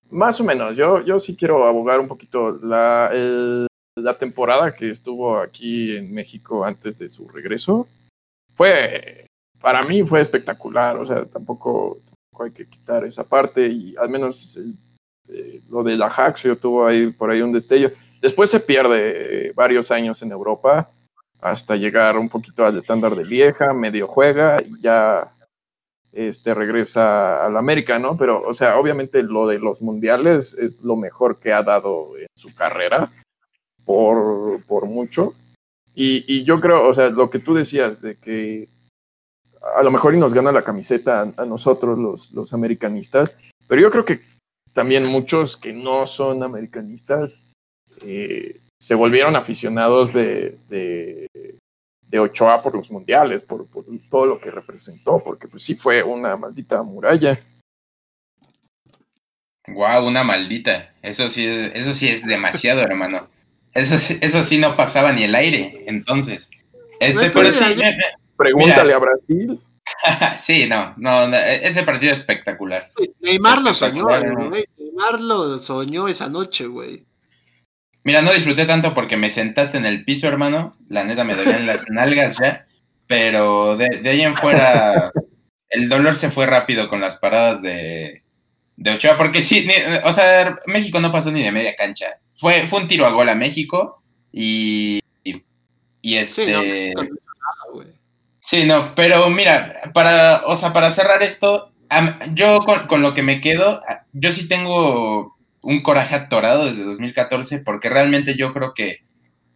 [0.10, 2.54] Más o menos, yo, yo sí quiero abogar un poquito.
[2.64, 3.68] La, el-
[3.98, 7.88] la temporada que estuvo aquí en México antes de su regreso
[8.56, 9.26] fue,
[9.68, 14.08] para mí fue espectacular, o sea, tampoco, tampoco hay que quitar esa parte y al
[14.08, 14.58] menos
[15.28, 17.92] eh, lo de la Haxio tuvo ahí por ahí un destello.
[18.22, 20.90] Después se pierde varios años en Europa
[21.42, 25.34] hasta llegar un poquito al estándar de vieja, medio juega y ya
[26.14, 28.16] este, regresa al América, ¿no?
[28.16, 32.28] Pero, o sea, obviamente lo de los mundiales es lo mejor que ha dado en
[32.38, 33.12] su carrera,
[33.84, 35.34] por, por mucho.
[35.94, 38.70] Y, y yo creo, o sea, lo que tú decías de que
[39.76, 43.36] a lo mejor y nos gana la camiseta a, a nosotros los, los americanistas,
[43.68, 44.22] pero yo creo que
[44.74, 47.40] también muchos que no son americanistas
[48.02, 51.28] eh, se volvieron aficionados de, de,
[52.08, 56.04] de Ochoa por los mundiales, por, por todo lo que representó, porque pues sí fue
[56.04, 57.40] una maldita muralla.
[59.70, 60.94] Wow, una maldita.
[61.02, 63.28] Eso sí, es- eso sí es demasiado, hermano.
[63.74, 66.50] Eso, sí- eso sí no pasaba ni el aire, entonces.
[67.00, 67.74] Este, pero sí,
[68.38, 69.60] Pregúntale a Brasil.
[70.40, 72.90] sí, no, no, no, ese partido es espectacular.
[73.22, 74.06] Neymar lo soñó.
[74.08, 77.06] Neymar lo soñó esa noche, güey.
[78.04, 80.78] Mira, no disfruté tanto porque me sentaste en el piso, hermano.
[80.88, 82.66] La neta me dolían las nalgas ya.
[83.06, 85.12] Pero de, de ahí en fuera,
[85.70, 88.24] el dolor se fue rápido con las paradas de,
[88.76, 89.18] de Ochoa.
[89.18, 89.74] Porque sí, ni-
[90.04, 92.20] o sea, México no pasó ni de media cancha.
[92.38, 96.94] Fue, fue un tiro a gol a México y, y, este...
[96.94, 97.04] no.
[98.50, 101.74] Sí, no, pero mira, para, o sea, para cerrar esto,
[102.34, 106.84] yo con, con lo que me quedo, a- yo sí tengo un coraje atorado desde
[106.84, 109.00] 2014 porque realmente yo creo que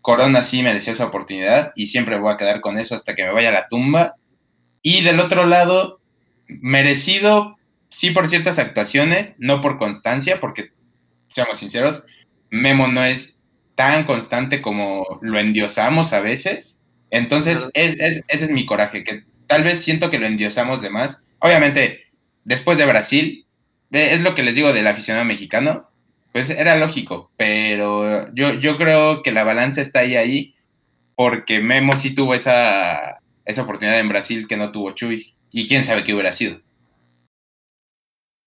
[0.02, 3.32] Corona sí merecía esa oportunidad y siempre voy a quedar con eso hasta que me
[3.34, 4.16] vaya a la tumba.
[4.84, 6.02] Y del otro lado,
[6.48, 7.58] merecido
[7.90, 10.72] sí por ciertas actuaciones, no por constancia, porque
[11.30, 12.04] seamos sinceros,
[12.52, 13.40] Memo no es
[13.76, 16.81] tan constante como lo endiosamos a veces.
[17.12, 17.72] Entonces, Claro.
[17.76, 21.24] es, es- ese es mi coraje, que tal vez siento que lo endiosamos de más.
[21.40, 22.06] Obviamente,
[22.46, 23.46] después de Brasil,
[23.92, 25.90] es lo que les digo del aficionado mexicano,
[26.32, 30.56] pues era lógico, pero yo, yo creo que la balanza está ahí, ahí,
[31.16, 35.84] porque Memo sí tuvo esa, esa oportunidad en Brasil que no tuvo Chuy, y quién
[35.84, 36.62] sabe qué hubiera sido.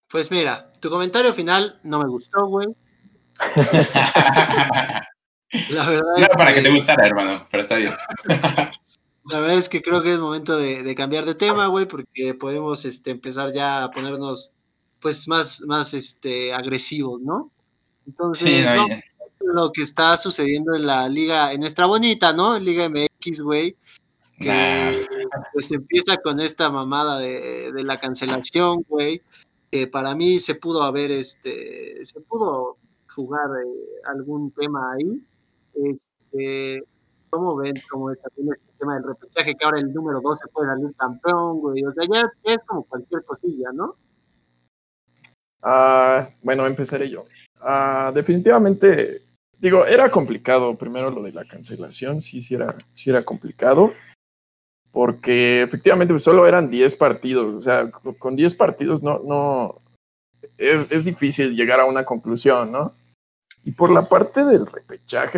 [0.09, 2.69] Pues mira, tu comentario final no me gustó, güey.
[5.71, 7.93] La verdad no es para que te gustara, hermano, pero está bien.
[9.27, 12.35] La verdad es que creo que es momento de, de cambiar de tema, güey, porque
[12.35, 14.53] podemos este, empezar ya a ponernos
[15.01, 17.51] pues más, más este, agresivos, ¿no?
[18.07, 18.87] Entonces, Sí, no,
[19.53, 22.59] lo que está sucediendo en la liga, en nuestra bonita, ¿no?
[22.59, 23.77] Liga MX, güey,
[24.39, 25.07] que
[25.53, 29.23] pues empieza con esta mamada de, de la cancelación, güey,
[29.71, 32.77] que para mí se pudo haber, este, se pudo
[33.15, 35.21] jugar eh, algún tema ahí.
[35.75, 36.83] Este,
[37.35, 40.69] ¿Cómo ven cómo es también este tema del repechaje, que ahora el número 12 puede
[40.69, 41.85] salir campeón, güey?
[41.85, 43.97] O sea, ya, es como cualquier cosilla, ¿no?
[45.61, 47.25] Ah, bueno, empezaré yo.
[47.61, 49.23] Ah, definitivamente,
[49.59, 50.77] digo, era complicado.
[50.77, 53.93] Primero lo de la cancelación, sí, sí era, sí era complicado.
[54.93, 57.53] Porque efectivamente solo eran 10 partidos.
[57.53, 59.79] O sea, con 10 partidos no, no
[60.57, 62.93] es, es difícil llegar a una conclusión, ¿no?
[63.65, 64.67] Y por la parte del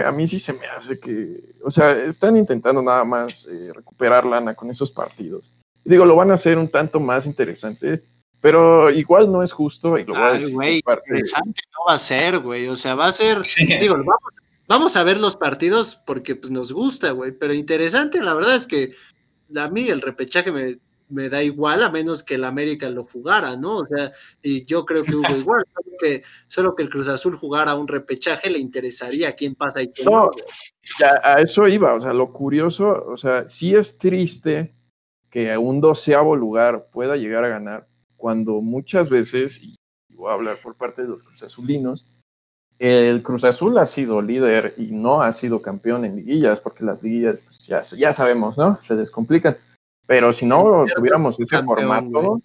[0.05, 4.25] a mí sí se me hace que, o sea, están intentando nada más eh, recuperar
[4.25, 5.53] lana con esos partidos.
[5.85, 8.03] Digo, lo van a hacer un tanto más interesante,
[8.41, 10.55] pero igual no es justo y lo voy a decir.
[10.55, 12.69] Güey, interesante no va a ser, güey.
[12.69, 13.43] O sea, va a ser,
[13.81, 14.35] digo, vamos,
[14.67, 17.33] vamos, a ver los partidos porque pues, nos gusta, güey.
[17.33, 18.93] Pero interesante, la verdad es que
[19.55, 23.57] a mí el repechaje me, me da igual a menos que el América lo jugara,
[23.57, 23.79] ¿no?
[23.79, 27.37] O sea, y yo creo que hubo igual, solo que, solo que el Cruz Azul
[27.37, 30.31] jugara un repechaje le interesaría quién pasa y quién no.
[30.99, 34.75] Ya, a eso iba, o sea, lo curioso, o sea, sí es triste
[35.31, 39.77] que un doceavo lugar pueda llegar a ganar cuando muchas veces, y
[40.09, 42.07] voy a hablar por parte de los Cruz Azulinos,
[42.79, 47.03] el Cruz Azul ha sido líder y no ha sido campeón en liguillas, porque las
[47.03, 48.79] liguillas, pues ya, ya sabemos, ¿no?
[48.83, 49.57] Se descomplican.
[50.07, 52.41] Pero si no tuviéramos ese formato,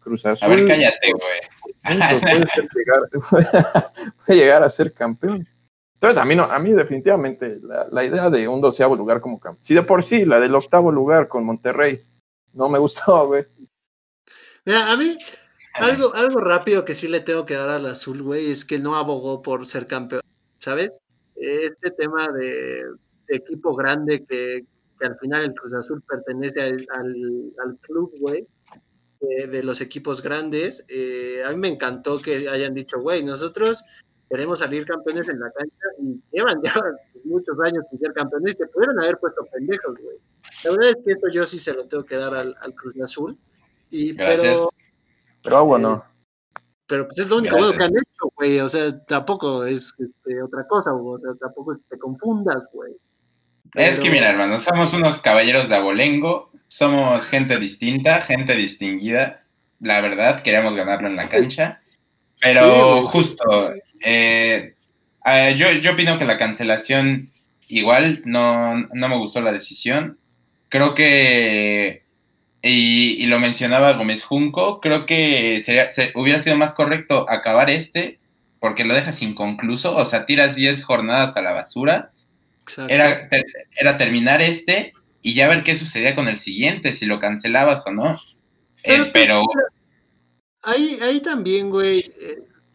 [0.00, 0.46] Cruz Azul.
[0.46, 1.40] A ver, cállate, güey.
[4.26, 5.48] Puede, llegar a ser campeón.
[5.94, 7.58] Entonces, a mí, no, a mí definitivamente
[7.90, 9.64] la, idea de un doceavo lugar como campeón.
[9.64, 12.02] Si de por sí la del octavo lugar con Monterrey
[12.52, 13.44] no me gustó, güey.
[14.64, 15.18] Mira, a mí
[15.74, 18.94] algo, algo rápido que sí le tengo que dar al azul, güey, es que no
[18.94, 20.22] abogó por ser campeón,
[20.58, 20.98] ¿sabes?
[21.34, 22.84] Este tema de
[23.28, 24.64] equipo grande que,
[24.98, 28.46] que al final el Cruz Azul pertenece al, al, club, güey,
[29.20, 30.84] de, los equipos grandes.
[30.88, 33.84] Eh, a mí me encantó que hayan dicho, güey, nosotros
[34.28, 38.56] queremos salir campeones en la cancha y llevan ya pues, muchos años sin ser campeones,
[38.56, 40.18] se pudieron haber puesto pendejos, güey.
[40.64, 43.00] La verdad es que eso yo sí se lo tengo que dar al, al Cruz
[43.00, 43.38] Azul.
[43.90, 44.68] Y, pero,
[45.42, 45.94] pero agua no.
[45.96, 46.14] Eh,
[46.86, 48.60] pero pues es lo único que han hecho, güey.
[48.60, 51.14] O sea, tampoco es este, otra cosa, güey.
[51.14, 52.94] O sea, tampoco te confundas, güey.
[53.74, 59.42] Es que mira, hermano, somos unos caballeros de abolengo, somos gente distinta, gente distinguida.
[59.80, 61.80] La verdad, queremos ganarlo en la cancha.
[62.40, 63.72] Pero justo,
[64.04, 64.74] eh,
[65.26, 67.30] eh, yo, yo opino que la cancelación
[67.68, 70.18] igual no, no me gustó la decisión.
[70.68, 72.04] Creo que,
[72.62, 78.18] y, lo mencionaba Gómez Junco, creo que sería, hubiera sido más correcto acabar este
[78.60, 82.12] porque lo dejas inconcluso, o sea, tiras 10 jornadas a la basura
[82.88, 83.28] era,
[83.76, 87.92] era terminar este y ya ver qué sucedía con el siguiente, si lo cancelabas o
[87.92, 88.16] no.
[88.84, 89.46] Pero, eh,
[90.62, 92.04] ahí, ahí también, güey.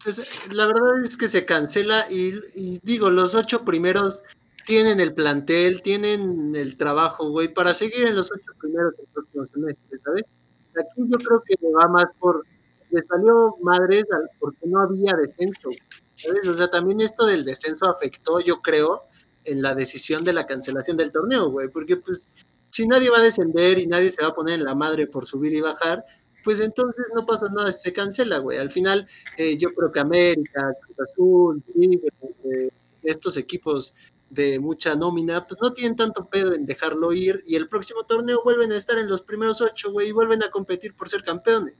[0.02, 4.22] Pues, la verdad es que se cancela y, digo, los ocho primeros
[4.64, 9.44] tienen el plantel, tienen el trabajo, güey, para seguir en los ocho primeros el próximo
[9.44, 10.24] semestre, ¿sabes?
[10.70, 12.46] Aquí yo creo que va más por,
[12.90, 14.04] le salió madres
[14.38, 15.68] porque no había descenso,
[16.14, 16.48] ¿sabes?
[16.48, 19.04] O sea, también esto del descenso afectó, yo creo,
[19.44, 22.28] en la decisión de la cancelación del torneo, güey, porque pues
[22.70, 25.26] si nadie va a descender y nadie se va a poner en la madre por
[25.26, 26.04] subir y bajar,
[26.44, 28.58] pues entonces no pasa nada, se cancela, güey.
[28.58, 32.70] Al final, eh, yo creo que América, Cruz Azul, eh,
[33.02, 33.94] estos equipos
[34.30, 38.42] de mucha nómina, pues no tienen tanto pedo en dejarlo ir y el próximo torneo
[38.44, 41.74] vuelven a estar en los primeros ocho, güey, y vuelven a competir por ser campeones.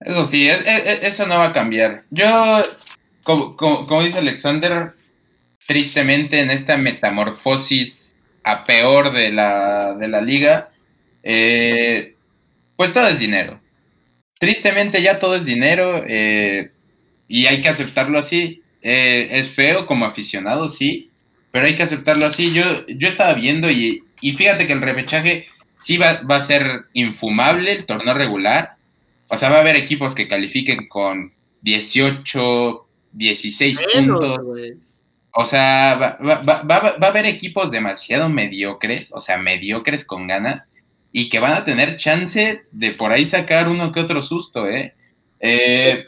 [0.00, 2.04] Eso sí, eso no va a cambiar.
[2.10, 2.26] Yo,
[3.22, 4.94] como dice Alexander,
[5.66, 10.70] tristemente en esta metamorfosis a peor de la, de la liga,
[11.22, 12.16] eh,
[12.76, 13.60] pues todo es dinero.
[14.38, 16.72] Tristemente ya todo es dinero eh,
[17.28, 18.62] y hay que aceptarlo así.
[18.82, 21.10] Eh, es feo como aficionado, sí,
[21.52, 22.52] pero hay que aceptarlo así.
[22.52, 25.46] Yo, yo estaba viendo y, fíjate que el repechaje
[25.78, 28.74] sí va, a ser infumable el torneo regular.
[29.28, 34.40] O sea, va a haber equipos que califiquen con 18, 16 puntos.
[35.34, 40.70] O sea, va, a haber equipos demasiado mediocres, o sea, mediocres con ganas,
[41.10, 44.94] y que van a tener chance de por ahí sacar uno que otro susto, ¿eh?
[45.40, 46.04] eh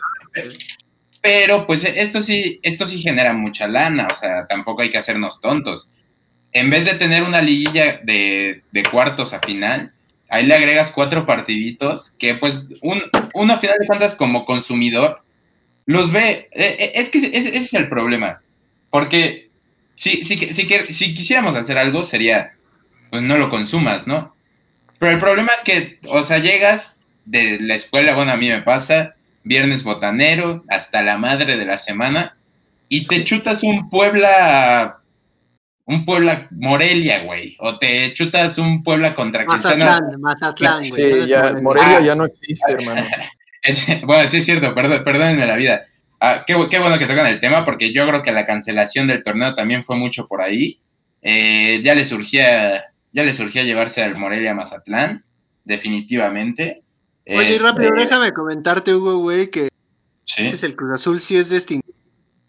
[1.22, 5.40] pero pues esto sí, esto sí genera mucha lana, o sea, tampoco hay que hacernos
[5.40, 5.90] tontos.
[6.52, 9.94] En vez de tener una liguilla de, cuartos a final,
[10.28, 13.02] ahí le agregas cuatro partiditos que pues un,
[13.32, 15.22] uno a final de cuentas como consumidor
[15.86, 18.43] los ve, eh, eh, es que ese es el problema
[18.94, 19.50] porque
[19.96, 22.52] si, si, si, si quisiéramos hacer algo sería,
[23.10, 24.36] pues no lo consumas, ¿no?
[25.00, 28.62] Pero el problema es que, o sea, llegas de la escuela, bueno, a mí me
[28.62, 32.36] pasa, viernes botanero, hasta la madre de la semana,
[32.88, 35.00] y te chutas un Puebla,
[35.86, 41.22] un Puebla Morelia, güey, o te chutas un Puebla contra Mazatlán, Mazatlán, güey.
[41.22, 43.04] Sí, ya, Morelia ya no existe, hermano.
[44.06, 45.84] bueno, sí es cierto, perdón, perdónenme la vida.
[46.20, 49.54] Ah, qué, bueno que tocan el tema, porque yo creo que la cancelación del torneo
[49.54, 50.80] también fue mucho por ahí.
[51.22, 55.24] Eh, ya le surgía, ya le surgía llevarse al Morelia Mazatlán,
[55.64, 56.82] definitivamente.
[57.26, 59.68] Oye, rápido, este, déjame comentarte, Hugo, güey, que
[60.36, 61.94] ese es el Cruz Azul, sí es distinguido.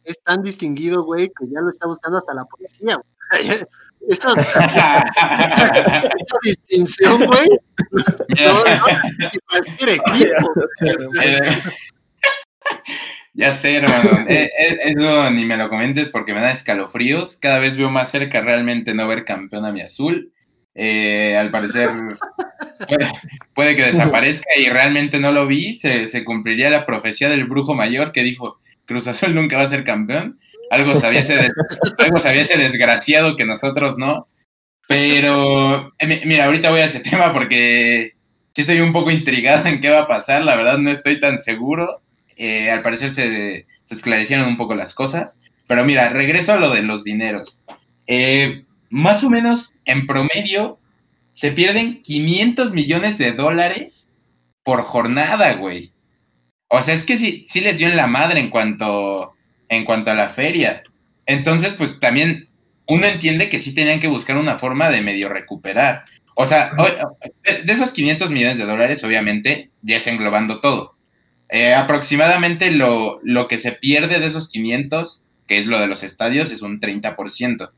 [0.04, 3.00] Es tan distinguido, güey, que ya lo está buscando hasta la policía.
[4.08, 4.30] Esa,
[6.44, 7.48] distinción, güey.
[8.44, 8.62] No, no,
[9.50, 10.54] cualquier equipo.
[13.36, 14.26] Ya sé, hermano.
[14.30, 17.38] Eh, eh, eso ni me lo comentes porque me da escalofríos.
[17.38, 20.32] Cada vez veo más cerca realmente no ver campeón a mi azul.
[20.74, 21.90] Eh, al parecer
[23.54, 25.76] puede, que desaparezca y realmente no lo vi.
[25.76, 29.68] Se, se, cumpliría la profecía del brujo mayor que dijo Cruz Azul nunca va a
[29.68, 30.40] ser campeón.
[30.72, 31.40] Algo sabía ese,
[32.00, 34.28] algo sabía ese desgraciado que nosotros no.
[34.88, 35.94] Pero,
[36.26, 38.14] mira, ahorita voy a ese tema porque
[38.54, 40.44] sí estoy un poco intrigado en qué va a pasar.
[40.44, 42.02] La verdad no estoy tan seguro.
[42.36, 45.42] Eh, al parecer se, se, esclarecieron un poco las cosas.
[45.68, 47.62] Pero mira, regreso a lo de los dineros.
[48.08, 50.80] Eh, más o menos en promedio
[51.34, 54.10] se pierden 500 millones de dólares
[54.64, 55.94] por jornada, güey.
[56.68, 59.34] O sea, es que sí, sí les dio en la madre en cuanto,
[59.70, 60.84] en cuanto a la feria.
[61.26, 62.50] Entonces, pues también
[62.88, 66.06] uno entiende que sí tenían que buscar una forma de medio recuperar.
[66.36, 66.72] O sea,
[67.44, 70.95] de esos 500 millones de dólares, obviamente, ya es englobando todo.
[71.50, 76.04] Eh, aproximadamente lo, lo, que se pierde de esos 500, que es lo de los
[76.04, 77.72] estadios, es un 30%.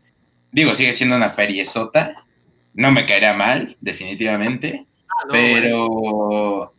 [0.51, 2.25] Digo, sigue siendo una feria sota.
[2.73, 4.85] No me caería mal, definitivamente.
[5.09, 6.73] Ah, pero,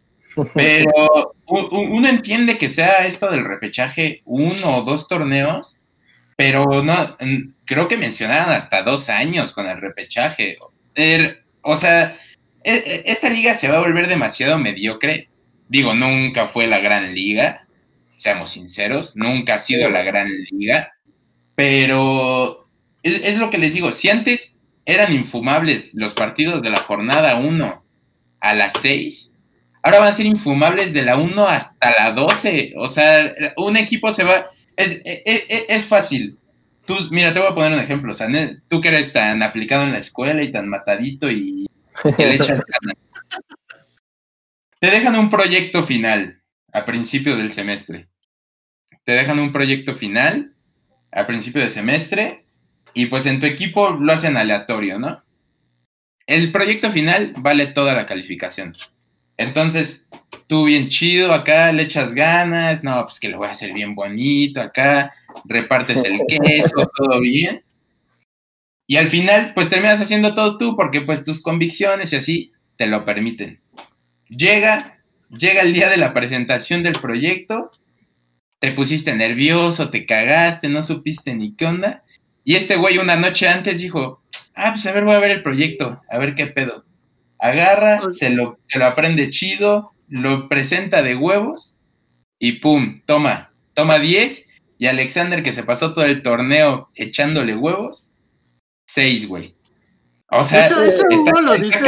[0.54, 5.80] pero uno entiende que sea esto del repechaje uno o dos torneos,
[6.36, 7.16] pero no,
[7.64, 10.56] creo que mencionaron hasta dos años con el repechaje.
[10.94, 12.16] Er, o sea,
[12.62, 15.28] e, e, esta liga se va a volver demasiado mediocre.
[15.68, 17.66] Digo, nunca fue la gran liga,
[18.14, 20.92] seamos sinceros, nunca ha sido la gran liga,
[21.54, 22.64] pero
[23.02, 27.84] es, lo que les digo, si antes eran infumables los partidos de la jornada 1
[28.40, 29.34] a las 6,
[29.82, 32.74] ahora van a ser infumables de la 1 hasta la 12.
[32.76, 34.46] O sea, un equipo se va...
[34.76, 36.38] Es, fácil.
[36.84, 38.12] Tú, mira, te voy a poner un ejemplo.
[38.12, 38.28] O sea,
[38.68, 41.66] tú que eres tan aplicado en la escuela y tan matadito y
[42.16, 42.60] te le echas
[44.80, 48.08] Te dejan un proyecto final a principio del semestre.
[49.04, 50.54] Te dejan un proyecto final
[51.10, 52.44] a principio del semestre
[52.94, 55.24] y pues en tu equipo lo hacen aleatorio, ¿no?
[56.26, 58.76] El proyecto final vale toda la calificación.
[59.36, 60.06] Entonces,
[60.46, 63.94] tú bien chido acá, le echas ganas, no, pues que lo voy a hacer bien
[63.94, 65.12] bonito acá,
[65.44, 67.64] repartes el queso, todo bien.
[68.86, 72.86] Y al final, pues terminas haciendo todo tú porque pues tus convicciones y así te
[72.86, 73.60] lo permiten.
[74.28, 74.98] Llega,
[75.30, 77.70] llega el día de la presentación del proyecto,
[78.58, 82.04] te pusiste nervioso, te cagaste, no supiste ni qué onda,
[82.44, 84.22] y este güey una noche antes dijo,
[84.54, 86.84] ah, pues a ver, voy a ver el proyecto, a ver qué pedo.
[87.38, 91.80] Agarra, se lo, se lo aprende chido, lo presenta de huevos
[92.38, 94.46] y pum, toma, toma 10
[94.78, 98.14] y Alexander que se pasó todo el torneo echándole huevos,
[98.86, 99.54] 6, güey.
[100.30, 101.02] O sea, eso, eso
[101.40, 101.78] lo dice.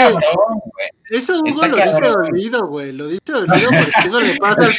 [1.11, 2.93] Eso Hugo lo dice dolido, güey.
[2.93, 4.71] Lo dice dolido porque eso le pasa al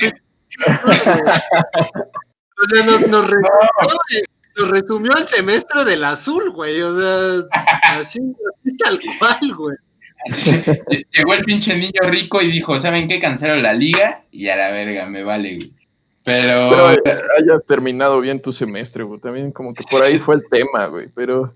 [2.61, 3.29] o sea, nos, nos
[4.55, 6.81] lo resumió el semestre del azul, güey.
[6.81, 7.47] O sea,
[7.99, 8.19] así,
[8.77, 9.77] tal cual, güey.
[11.11, 13.19] Llegó el pinche niño rico y dijo, ¿saben qué?
[13.19, 15.73] Cancelaron la liga y a la verga, me vale, güey.
[16.23, 16.95] Pero...
[17.03, 19.19] pero hayas terminado bien tu semestre, güey.
[19.19, 21.07] También como que por ahí fue el tema, güey.
[21.15, 21.55] Pero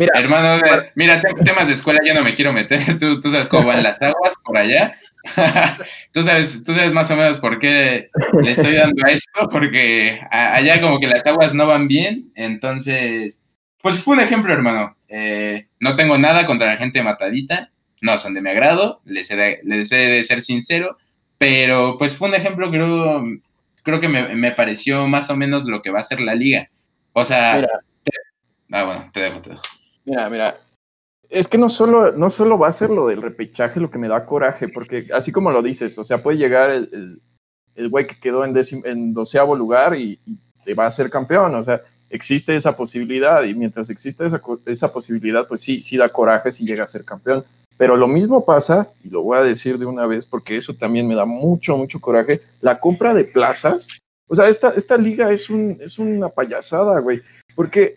[0.00, 0.62] Mira, hermano,
[0.94, 2.80] mira, temas de escuela ya no me quiero meter.
[2.98, 4.98] Tú, tú sabes cómo van las aguas por allá.
[6.14, 8.08] tú, sabes, tú sabes más o menos por qué
[8.42, 12.32] le estoy dando a esto, porque allá como que las aguas no van bien.
[12.34, 13.44] Entonces,
[13.82, 14.96] pues fue un ejemplo, hermano.
[15.06, 17.70] Eh, no tengo nada contra la gente matadita.
[18.00, 20.96] No son de mi agrado, les he de, les he de ser sincero.
[21.36, 23.22] Pero pues fue un ejemplo, creo,
[23.82, 26.70] creo que me, me, pareció más o menos lo que va a ser la liga.
[27.12, 27.66] O sea...
[28.72, 29.62] ah, bueno, te dejo, te dejo.
[30.10, 30.60] Mira, mira,
[31.28, 34.08] es que no solo, no solo va a ser lo del repechaje lo que me
[34.08, 37.22] da coraje, porque así como lo dices, o sea, puede llegar el,
[37.76, 38.52] el, güey que quedó en,
[38.84, 40.18] en doceavo lugar y,
[40.64, 41.80] te va a ser campeón, o sea,
[42.10, 46.66] existe esa posibilidad y mientras existe esa, esa posibilidad, pues sí, sí da coraje si
[46.66, 47.44] llega a ser campeón.
[47.78, 51.06] Pero lo mismo pasa, y lo voy a decir de una vez porque eso también
[51.06, 53.88] me da mucho, mucho coraje, la compra de plazas.
[54.28, 57.22] O sea, esta, esta liga es, un, es una payasada, güey.
[57.54, 57.96] Porque,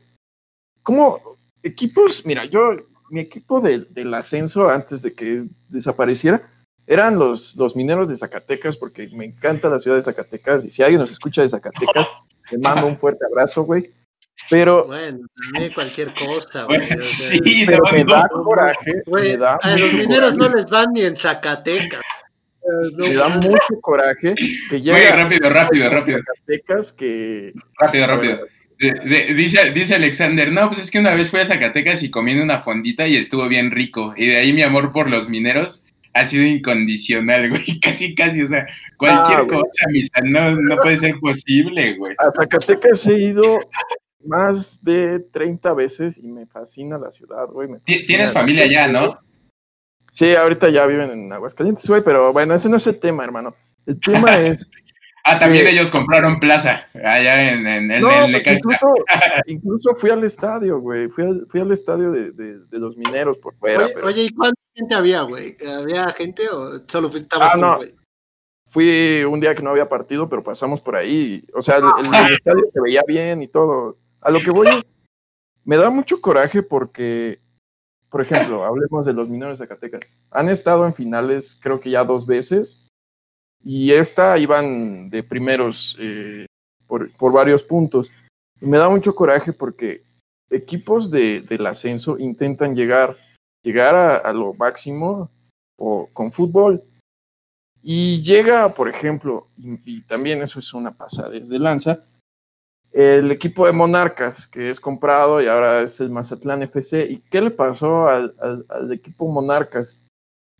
[0.84, 1.33] ¿cómo,
[1.64, 2.76] equipos, mira, yo,
[3.10, 6.50] mi equipo del ascenso antes de que desapareciera
[6.86, 10.84] eran los, los mineros de Zacatecas, porque me encanta la ciudad de Zacatecas, y si
[10.84, 12.10] alguien nos escucha de Zacatecas,
[12.50, 13.90] te mando un fuerte abrazo, güey.
[14.50, 14.88] Pero.
[14.88, 15.20] Bueno,
[15.52, 16.82] también cualquier cosa, güey.
[17.02, 19.02] sí, pero me da coraje.
[19.06, 22.02] Güey, me da a los mineros no les van ni en Zacatecas.
[22.98, 25.16] No, Me da mucho coraje que Güey, llega.
[25.18, 26.20] rápido, rápido, rápido.
[26.20, 27.54] Zacatecas que.
[27.78, 28.38] Rápido, rápido.
[28.38, 28.44] De-
[28.92, 32.32] de- dice, dice Alexander, no, pues es que una vez fui a Zacatecas y comí
[32.32, 34.14] en una fondita y estuvo bien rico.
[34.18, 37.80] Y de ahí mi amor por los mineros ha sido incondicional, güey.
[37.80, 38.68] Casi, casi, o sea,
[38.98, 42.16] cualquier Ah, cosa, misa, no, no puede ser posible, güey.
[42.18, 43.60] A Zacatecas he ido
[44.26, 47.70] más de 30 veces y me fascina la ciudad, güey.
[47.86, 49.20] Tienes familia ya, ¿no?
[50.12, 53.56] Sí, ahorita ya viven en Aguascalientes, güey, pero bueno, ese no es el tema, hermano.
[53.86, 54.70] El tema es.
[55.26, 58.88] Ah, también Eh, ellos compraron plaza allá en, en, en no, el pues incluso,
[59.48, 61.08] incluso fui al estadio, güey.
[61.08, 63.86] Fui al, fui al estadio de, de- de los mineros por fuera.
[63.86, 65.56] Oye, pero oye, ¿y cuánta gente había, güey?
[65.66, 67.78] ¿Había gente o solo fuiste Ah, tú, no.
[67.78, 67.96] güey?
[68.68, 71.46] Fui un día que no había partido, pero pasamos por ahí.
[71.54, 72.28] O sea, el, el- Ah.
[72.28, 73.98] el estadio se veía bien y todo.
[74.22, 74.94] A lo que voy es.
[75.64, 77.40] Me da mucho coraje porque,
[78.10, 80.02] por ejemplo, hablemos de los mineros de Zacatecas.
[80.32, 82.90] Han estado en finales, creo que ya dos veces.
[83.64, 86.46] Y esta iban de primeros eh,
[86.86, 88.12] por, por varios puntos.
[88.62, 90.04] Y me da mucho coraje porque
[90.50, 93.16] equipos de, del ascenso intentan llegar,
[93.64, 95.30] llegar a, lo máximo
[95.78, 96.82] o, con fútbol.
[97.82, 102.00] Y llega, por ejemplo, y, y también eso es una pasada desde lanza,
[102.92, 107.06] el equipo de Monarcas, que es comprado y ahora es el Mazatlán FC.
[107.10, 110.06] ¿Y qué le pasó al, al- al equipo Monarcas?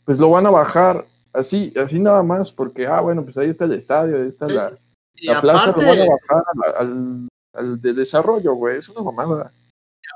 [0.04, 3.66] Pues lo van a bajar así, así nada más, porque, ah, bueno, pues ahí está
[3.66, 4.72] el estadio, ahí está la,
[5.16, 9.02] Y la plaza, lo van a bajar al, al, al de desarrollo, güey, es una
[9.12, 9.52] mamada.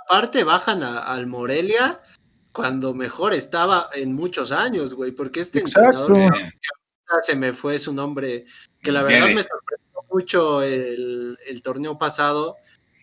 [0.09, 1.99] aparte bajan a- al Morelia
[2.53, 6.07] cuando mejor estaba en muchos años, güey, porque este Exacto.
[6.07, 6.53] entrenador
[7.21, 8.45] se me fue su nombre,
[8.81, 9.35] que la verdad Guede.
[9.35, 12.55] me sorprendió mucho el, el torneo pasado,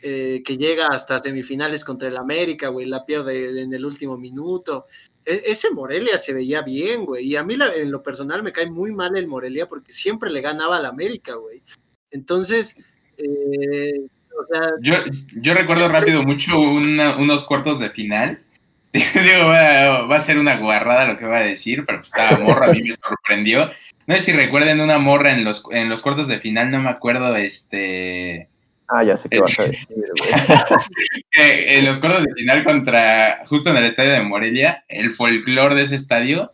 [0.06, 4.84] eh, que llega hasta semifinales contra el América, güey, la pierde en el último minuto.
[5.24, 8.52] E- ese Morelia se veía bien, güey, y a mí la- en lo personal me
[8.52, 11.62] cae muy mal el Morelia porque siempre le ganaba al América, güey.
[12.10, 12.76] Entonces,
[13.16, 14.00] eh,
[14.38, 14.94] o sea, Yo,
[15.40, 18.40] yo recuerdo rápido mucho una- unos cuartos de final.
[18.92, 22.38] Digo, va, va a ser una guarrada lo que va a decir, pero pues estaba
[22.38, 23.70] morra, a mí me sorprendió.
[24.06, 26.90] No sé si recuerden una morra en los, en los cuartos de final, no me
[26.90, 28.48] acuerdo, este...
[28.88, 31.22] Ah, ya sé qué vas a decir, güey.
[31.30, 35.74] que en los cuartos de final contra, justo en el estadio de Morelia, el folclore
[35.74, 36.52] de ese estadio,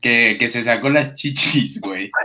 [0.00, 2.10] que, que se sacó las chichis, güey.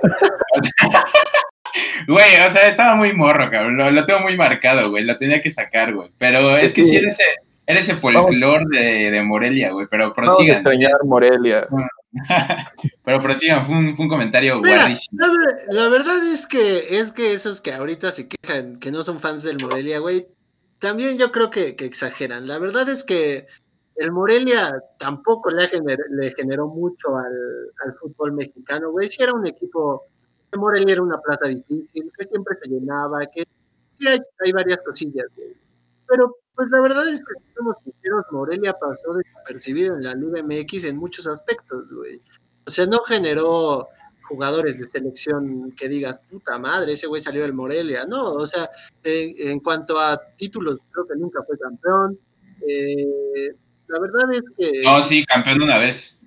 [2.08, 3.76] Güey, o sea, estaba muy morro, cabrón.
[3.78, 5.04] Lo, lo tengo muy marcado, güey.
[5.04, 6.10] Lo tenía que sacar, güey.
[6.18, 6.90] Pero es que Sí.
[6.92, 7.24] sí era ese,
[7.66, 9.88] era ese folclore de, de Morelia, güey.
[9.90, 10.56] Pero Vamos a prosigan.
[10.58, 11.68] extrañar Morelia.
[13.04, 17.34] Pero fue un, fue un comentario Mira, la, ver- la verdad es que es que
[17.34, 20.28] esos que ahorita se quejan que no son fans del Morelia, güey,
[20.80, 22.48] también yo creo que, que exageran.
[22.48, 23.48] La verdad es que
[23.98, 27.34] el Morelia tampoco le, gener- le generó mucho al,
[27.86, 29.08] al fútbol mexicano, güey.
[29.08, 30.04] Si era un equipo,
[30.52, 33.44] que Morelia era una plaza difícil, que siempre se llenaba, que
[33.98, 35.54] sí hay, hay varias cosillas, güey.
[36.08, 40.42] Pero pues la verdad es que si somos sinceros, Morelia pasó desapercibido en la Liga
[40.44, 42.22] MX en muchos aspectos, güey.
[42.66, 43.88] O sea, no generó
[44.28, 48.06] jugadores de selección que digas, puta madre, ese güey salió del Morelia.
[48.08, 48.70] No, o sea,
[49.04, 52.18] en, en cuanto a títulos, creo que nunca fue campeón.
[52.68, 53.54] Eh,
[53.88, 56.18] la verdad es que, No, sí, campeón una vez.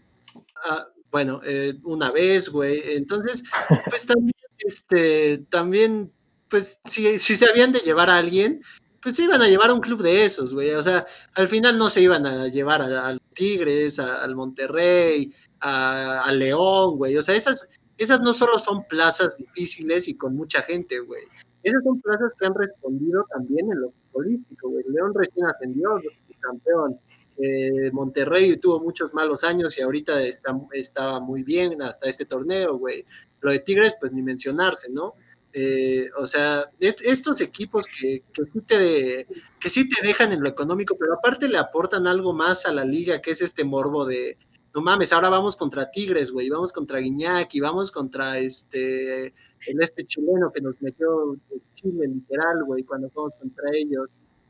[0.65, 2.83] ah, bueno, eh, una vez, güey.
[2.97, 3.43] Entonces,
[3.89, 6.13] pues también, este, también,
[6.49, 8.63] pues, si, si se habían de llevar a alguien,
[9.03, 10.71] pues se iban a llevar a un club de esos, güey.
[10.73, 16.31] O sea, al final no se iban a llevar a, los Tigres, al Monterrey, a,
[16.33, 17.17] León, güey.
[17.17, 21.23] O sea, esas, esas no solo son plazas difíciles y con mucha gente, güey.
[21.63, 24.85] Esas son plazas que han respondido también en lo futbolístico, güey.
[24.89, 26.01] León recién ascendió,
[26.41, 26.99] campeón.
[27.41, 32.79] Eh, Monterrey tuvo muchos malos años y ahorita está, está muy bien hasta este torneo,
[32.79, 33.05] güey.
[33.41, 35.15] Lo de Tigres, pues ni mencionarse, ¿no?
[35.61, 39.27] Eh, o sea, est- estos equipos que, que, sí te,
[39.59, 42.85] que sí te dejan en lo económico, pero aparte le aportan algo más a la
[42.85, 44.37] liga, que es este morbo de,
[44.73, 49.27] no mames, ahora vamos contra Tigres, güey, vamos contra Guiñac y vamos contra este,
[49.67, 51.35] el este chileno que nos metió
[51.75, 54.09] Chile, literal, güey, cuando jugamos contra ellos.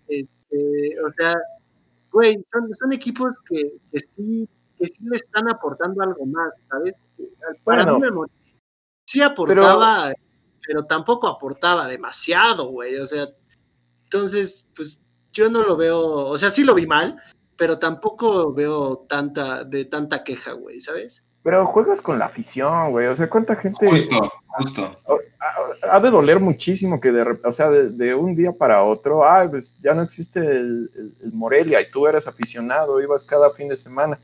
[0.08, 1.34] Este, o sea,
[2.12, 4.46] güey, son, son equipos que, que sí
[4.78, 7.02] que sí le están aportando algo más, ¿sabes?
[7.64, 7.98] Para Bueno.
[7.98, 8.30] mí Mon-
[9.06, 10.27] sí aportaba, pero...
[10.86, 12.96] tampoco aportaba demasiado, güey.
[12.98, 13.28] O sea,
[14.04, 15.02] entonces, pues
[15.32, 17.20] yo no lo veo, o sea, sí lo vi mal,
[17.56, 21.24] pero tampoco veo tanta, de tanta queja, güey, ¿sabes?
[21.42, 23.06] Pero juegas con la afición, güey.
[23.06, 23.88] O sea, ¿cuánta gente?
[23.88, 24.96] Justo, justo.
[25.90, 29.78] Ha de doler muchísimo que de, o sea, de, un día para otro, ay, pues
[29.80, 30.90] ya no existe el,
[31.32, 34.18] Morelia y tú eres aficionado, ibas cada fin de semana.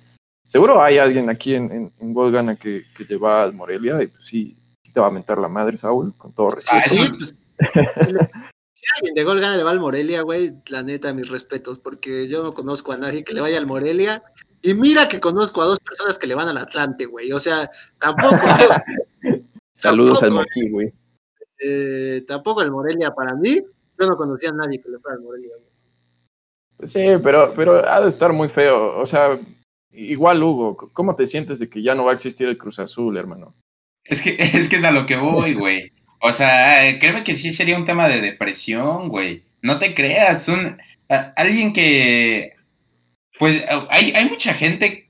[0.47, 4.57] Seguro hay alguien aquí en, en, Volgana que, que lleva al Morelia y pues sí,
[4.95, 6.81] te va a mentar la madre, Saúl, con todo respeto.
[6.87, 7.43] sí, pues,
[8.73, 12.45] si alguien de Golgana le va al Morelia, güey, la neta, mis respetos, porque yo
[12.45, 14.23] no conozco a nadie que le vaya al Morelia.
[14.63, 17.33] Y mira que conozco a dos personas que le van al Atlante, güey.
[17.33, 17.69] O sea,
[17.99, 18.39] tampoco.
[19.73, 20.93] Saludos al Moquí, güey.
[21.59, 23.61] Eh, tampoco el Morelia para mí.
[23.99, 26.89] Yo no conocía a nadie que le fuera al Morelia, güey.
[26.89, 28.99] Sí, pero, pero ha de estar muy feo.
[28.99, 29.39] O sea,
[29.91, 33.17] igual, Hugo, ¿cómo te sientes de que ya no va a existir el Cruz Azul,
[33.17, 33.55] hermano?
[34.05, 35.93] Es que es, que es a lo que voy, güey.
[36.21, 39.45] O sea, créeme que sí sería un tema de depresión, güey.
[39.63, 40.79] No te creas, un,
[41.37, 42.55] alguien que,
[43.39, 45.05] pues hay, hay mucha gente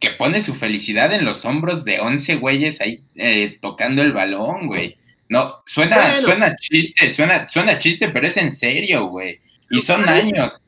[0.00, 4.66] que pone su felicidad en los hombros de 11 güeyes ahí eh, tocando el balón,
[4.66, 4.96] güey.
[5.28, 9.40] No, suena, suena chiste, suena, suena chiste, pero es en serio, güey.
[9.70, 10.60] Y son años.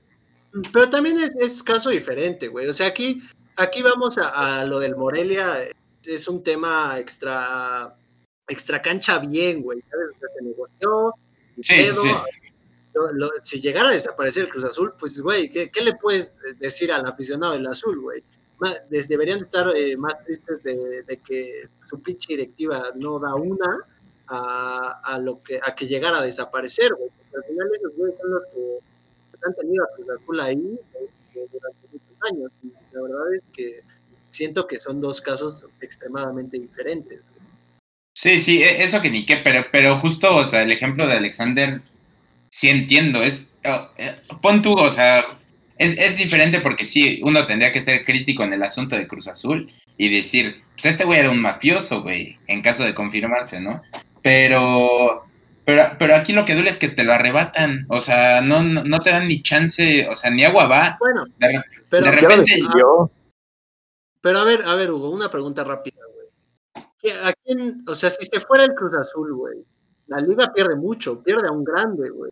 [0.73, 2.69] Pero también es, es, caso diferente, güey.
[2.69, 3.21] O sea, aquí,
[3.57, 5.65] aquí vamos a, lo del Morelia,
[6.07, 7.97] es un tema extra,
[8.49, 10.17] extra cancha bien, güey, ¿sabes?
[10.17, 11.15] O sea, se negoció.
[11.61, 12.11] Sí, sí.
[13.43, 17.07] si llegara a desaparecer el Cruz Azul, pues, güey, ¿qué, ¿qué, le puedes decir al
[17.07, 18.23] aficionado del azul, güey?
[18.89, 23.87] deberían estar eh, más tristes de, que su pinche directiva no da una
[24.29, 27.11] a, lo que a que llegara a desaparecer, güey.
[27.11, 28.79] Porque al final esos güeyes son los que
[29.31, 32.53] pues, han tenido a Cruz Azul ahí este, durante muchos años.
[32.63, 33.83] Y la verdad es que
[34.33, 37.29] siento que son dos casos extremadamente diferentes.
[38.15, 41.15] Sí, sí, e, eso que ni qué, pero, pero justo, o sea, el ejemplo de
[41.15, 41.81] Alexander,
[42.49, 45.25] sí entiendo, es, oh, eh, pon tú, o sea,
[45.79, 49.67] es, diferente porque sí, uno tendría que ser crítico en el asunto de Cruz Azul
[49.97, 53.83] y decir, pues este güey era un mafioso, güey, en caso de confirmarse, ¿no?
[54.23, 55.27] Pero,
[55.65, 59.01] pero, pero aquí lo que duele es que te lo arrebatan, o sea, no, no,
[59.01, 60.97] te dan ni chance, o sea, ni agua va.
[61.01, 63.11] Bueno, pero, de repente yo...
[64.23, 67.17] Pero a ver, a ver, Hugo, una pregunta rápida, güey.
[67.23, 69.59] ¿A quién, o sea, si se fuera el Cruz Azul, güey,
[70.07, 72.31] la liga pierde mucho, pierde a un grande, güey.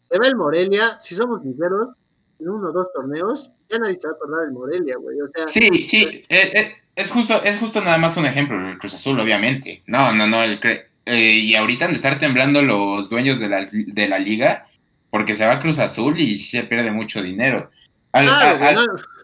[0.00, 2.02] Se ve el Morelia, si somos sinceros,
[2.40, 5.20] en uno o dos torneos, ya nadie se va a acordar del Morelia, güey.
[5.20, 8.78] O sea, sí, sí, eh, eh, es, justo, es justo nada más un ejemplo, el
[8.78, 9.84] Cruz Azul, obviamente.
[9.86, 10.58] No, no, no, el,
[11.06, 14.66] eh, y ahorita han de estar temblando los dueños de la, de la liga
[15.10, 17.70] porque se va a Cruz Azul y se pierde mucho dinero.
[18.12, 18.74] Ah,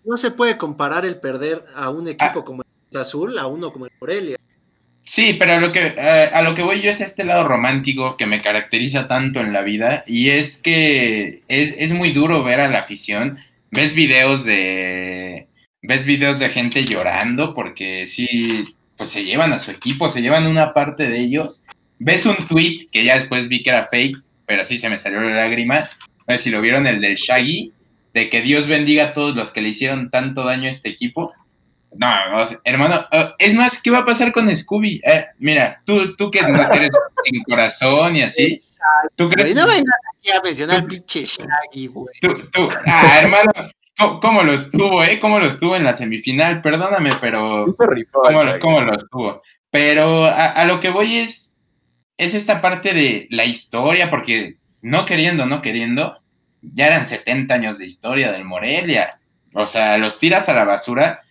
[0.05, 3.87] no, se puede comparar el perder a un equipo como el Azul a uno como
[3.87, 4.37] el Morelia.
[5.03, 8.16] Sí, pero a lo que eh, a lo que voy yo es este lado romántico
[8.16, 12.68] que me caracteriza tanto en la vida y es que es, muy duro ver a
[12.68, 13.39] la afición.
[13.70, 15.49] Ves videos de
[15.82, 20.47] ves videos de gente llorando porque sí, pues se llevan a su equipo, se llevan
[20.49, 21.64] una parte de ellos.
[22.01, 25.20] Ves un tweet que ya después vi que era fake, pero sí se me salió
[25.20, 25.76] la lágrima.
[25.78, 27.72] A ver si lo vieron el del Shaggy
[28.17, 31.35] de que Dios bendiga a todos los que le hicieron tanto daño a este equipo.
[31.93, 32.09] No,
[32.64, 35.03] hermano, eh, es más, ¿qué va a pasar con Scooby?
[35.05, 38.59] Eh, mira, tú, tú que no eres sin corazón y así,
[39.17, 39.55] ¿tú crees?
[39.55, 42.14] No vengas aquí a mencionar pinche Shaggy, güey.
[42.23, 43.53] Tú, tú, ah, hermano,
[44.23, 45.21] ¿cómo, lo estuvo, eh?
[45.21, 46.62] ¿Cómo lo estuvo en la semifinal?
[46.62, 47.67] Perdóname, pero...
[47.67, 49.43] Sí se rifó, ¿Cómo, ¿cómo lo estuvo?
[49.71, 51.53] Pero a, a, lo que voy es,
[52.17, 56.19] es esta parte de la historia, porque no queriendo, no queriendo,
[56.73, 59.19] ya eran 70 años de historia del Morelia.
[59.55, 61.23] O sea, los tiras a la basura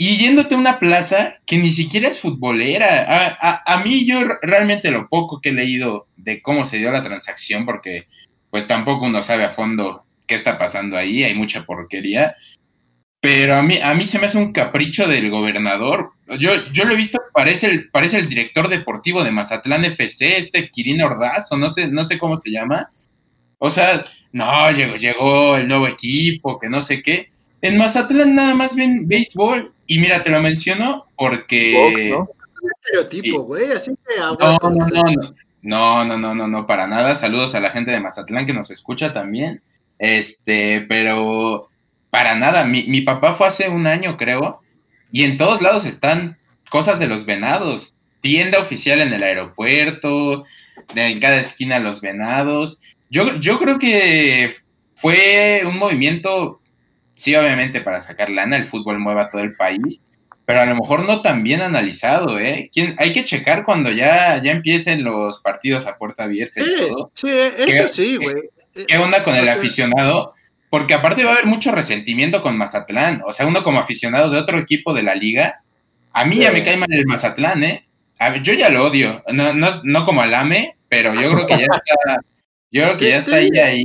[0.00, 3.36] y yéndote a una plaza que ni siquiera es futbolera.
[3.40, 7.66] A, mí yo realmente lo poco que he leído de cómo se dio la transacción,
[7.66, 8.06] porque
[8.48, 12.36] pues tampoco uno sabe a fondo qué está pasando ahí, hay mucha porquería.
[13.20, 16.12] Pero a mí, a mí se me hace un capricho del gobernador.
[16.38, 20.70] Yo, yo lo he visto, parece el, parece el director deportivo de Mazatlán FC, este
[20.70, 22.88] Quirino Ordaz, o no sé, no sé cómo se llama.
[23.58, 27.30] O sea, no, llegó, llegó el nuevo equipo, que no sé qué.
[27.60, 32.10] En Mazatlán nada más ven béisbol y mira, te lo menciono porque.
[32.10, 32.28] ¿no?
[32.84, 34.60] estereotipo, güey, así que no, no,
[35.62, 37.14] no, no, no, no, no, no, para nada.
[37.14, 39.62] Saludos a la gente de Mazatlán que nos escucha también.
[39.98, 41.68] Este, pero
[42.10, 42.64] para nada.
[42.64, 44.60] Mi, mi papá fue hace un año, creo,
[45.10, 46.38] y en todos lados están
[46.70, 47.94] cosas de los venados.
[48.20, 50.44] Tienda oficial en el aeropuerto,
[50.94, 52.80] en cada esquina los venados.
[53.10, 54.52] Yo, yo creo que
[54.94, 56.60] fue un movimiento
[57.18, 60.00] sí, obviamente para sacar lana, el fútbol mueve a todo el país,
[60.46, 62.70] pero a lo mejor no tan bien analizado, ¿eh?
[62.96, 67.10] Hay que checar cuando ya, ya empiecen los partidos a puerta abierta y todo.
[67.14, 68.36] Sí, eso sí, güey.
[68.86, 70.32] ¿Qué onda con el aficionado?
[70.70, 73.22] Porque aparte va a haber mucho resentimiento con Mazatlán.
[73.26, 75.62] O sea, uno como aficionado de otro equipo de la liga,
[76.12, 77.84] a mí ya me cae mal el Mazatlán, ¿eh?
[78.42, 79.24] yo ya lo odio.
[79.32, 82.20] No, no, no como al AME, pero yo creo que ya está,
[82.70, 83.84] yo creo que ya está ahí, ahí.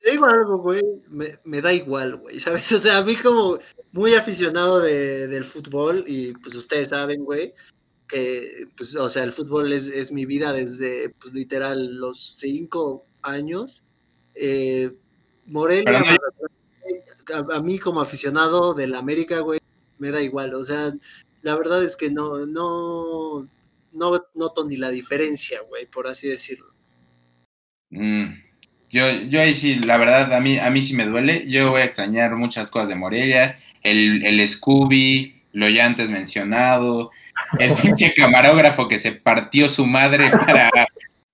[0.00, 2.70] Te digo algo, güey, me, me, da igual, güey, ¿sabes?
[2.72, 3.58] O sea, a mí como
[3.92, 7.54] muy aficionado de, del fútbol, y pues ustedes saben, güey,
[8.08, 13.06] que, pues, o sea, el fútbol es, es mi vida desde, pues, literal, los cinco
[13.22, 13.84] años.
[14.34, 14.92] Eh,
[15.46, 16.02] Morelia,
[17.34, 19.60] a, a, mí como aficionado del América, güey,
[19.98, 20.92] me da igual, o sea,
[21.42, 23.48] la verdad es que no, no,
[23.92, 26.71] no noto ni la diferencia, güey, por así decirlo.
[27.92, 28.42] Mm,
[28.90, 31.48] yo, yo ahí sí, la verdad, a mí, a mí sí me duele.
[31.48, 37.10] Yo voy a extrañar muchas cosas de Morelia, el, el Scooby, lo ya antes mencionado,
[37.58, 40.70] el pinche camarógrafo que se partió su madre para,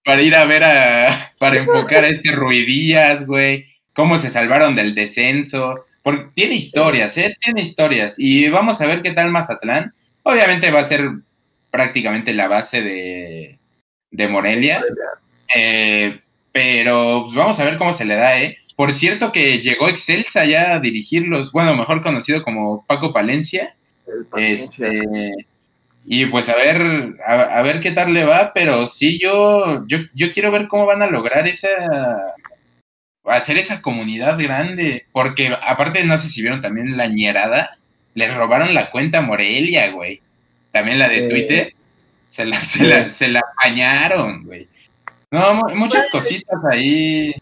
[0.05, 4.95] para ir a ver a, para enfocar a este Ruidías, güey, cómo se salvaron del
[4.95, 7.37] descenso, porque tiene historias, ¿eh?
[7.41, 9.95] Tiene historias, y vamos a ver qué tal Mazatlán.
[10.23, 11.09] Obviamente va a ser
[11.71, 13.59] prácticamente la base de,
[14.11, 14.83] de Morelia.
[15.55, 16.21] Eh,
[16.53, 18.59] pero pues, vamos a ver cómo se le da, ¿eh?
[18.77, 23.75] Por cierto que llegó Excelsa ya a dirigirlos, bueno, mejor conocido como Paco Palencia.
[24.37, 25.03] Este,
[26.05, 30.33] y pues a ver, a, ver qué tal le va, pero sí yo, yo, yo
[30.33, 31.69] quiero ver cómo van a lograr esa,
[33.25, 37.79] hacer esa comunidad grande, porque aparte no sé si vieron también la ñerada,
[38.15, 40.23] les robaron la cuenta Morelia, güey.
[40.71, 41.75] También la de Twitter,
[42.29, 44.69] se la, se la, se la apañaron, güey.
[45.31, 47.33] No, muchas pues, cositas ahí.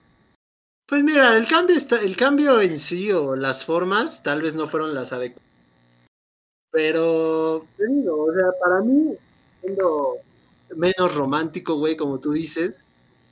[0.86, 4.66] Pues mira, el cambio está, el cambio en sí o las formas tal vez no
[4.66, 5.46] fueron las adecuadas.
[6.70, 9.16] Pero, te digo, o sea, para mí,
[9.60, 10.18] siendo
[10.76, 12.84] menos romántico, güey, como tú dices,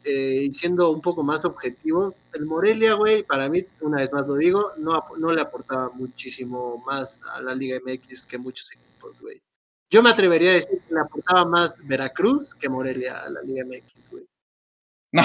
[0.04, 4.26] eh, y siendo un poco más objetivo, el Morelia, güey, para mí, una vez más
[4.26, 9.20] lo digo, no, no le aportaba muchísimo más a la Liga MX que muchos equipos,
[9.20, 9.40] güey.
[9.90, 13.64] Yo me atrevería a decir que le aportaba más Veracruz que Morelia a la Liga
[13.64, 14.26] MX, güey.
[15.14, 15.22] No.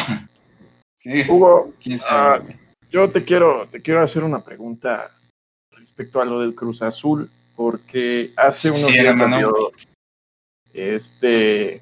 [1.28, 2.54] Hugo, uh,
[2.92, 5.10] yo te quiero, te quiero hacer una pregunta
[5.72, 9.18] respecto a lo del Cruz Azul, porque hace unos días
[10.72, 11.82] este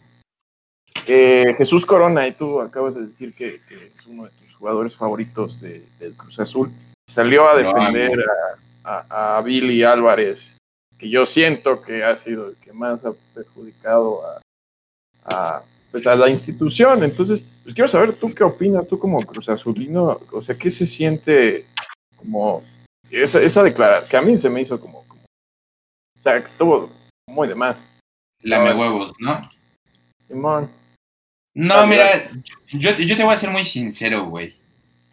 [1.05, 4.95] eh, Jesús Corona, y tú acabas de decir que, que es uno de tus jugadores
[4.95, 6.71] favoritos de, del Cruz Azul,
[7.09, 8.23] salió a defender
[8.85, 10.55] a, a, a, Billy Álvarez,
[10.97, 16.15] que yo siento que ha sido el que más ha perjudicado a, a pues a
[16.15, 17.03] la institución.
[17.03, 20.85] Entonces, pues quiero saber tú qué opinas, tú como Cruz Azulino, o sea, ¿qué se
[20.85, 21.65] siente
[22.15, 22.63] como
[23.09, 24.09] esa, esa declaración?
[24.09, 26.89] Que a mí se me hizo como, como o sea, que estuvo
[27.27, 27.77] muy de más.
[28.41, 29.49] Lame huevos, ¿no?
[30.27, 30.69] Simón.
[31.53, 32.29] No, mira,
[32.67, 34.55] yo, yo te voy a ser muy sincero, güey.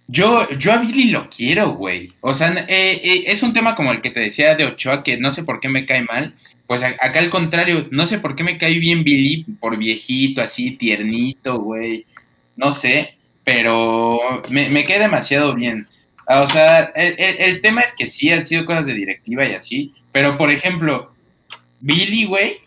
[0.06, 2.12] Yo, yo a Billy lo quiero, güey.
[2.20, 5.16] O sea, eh, eh, es un tema como el que te decía de Ochoa, que
[5.16, 6.34] no sé por qué me cae mal,
[6.66, 10.72] pues acá al contrario, no sé por qué me cae bien Billy, por viejito, así,
[10.72, 12.06] tiernito, güey.
[12.56, 15.86] No sé, pero me, me cae demasiado bien.
[16.26, 19.44] Ah, o sea, el, el, el, tema es que sí han sido cosas de directiva
[19.44, 21.12] y así, pero por ejemplo,
[21.80, 22.60] Billy, güey,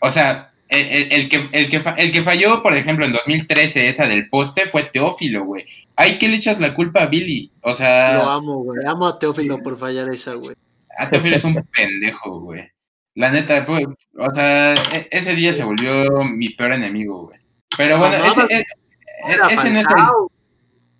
[0.00, 4.06] o sea, el, el, que, el, que, el que falló, por ejemplo, en 2013, esa
[4.06, 5.64] del poste, fue Teófilo, güey.
[5.96, 8.14] Hay que le echas la culpa a Billy, o sea...
[8.14, 10.54] Lo amo, güey, amo a Teófilo por fallar esa, güey.
[10.98, 12.70] A Teófilo es un pendejo, güey.
[13.20, 13.84] La neta, pues,
[14.16, 17.38] o sea, e, ese día se volvió mi peor enemigo, güey.
[17.76, 18.64] Pero bueno, no, ese, ese,
[19.50, 20.02] ese, no es el,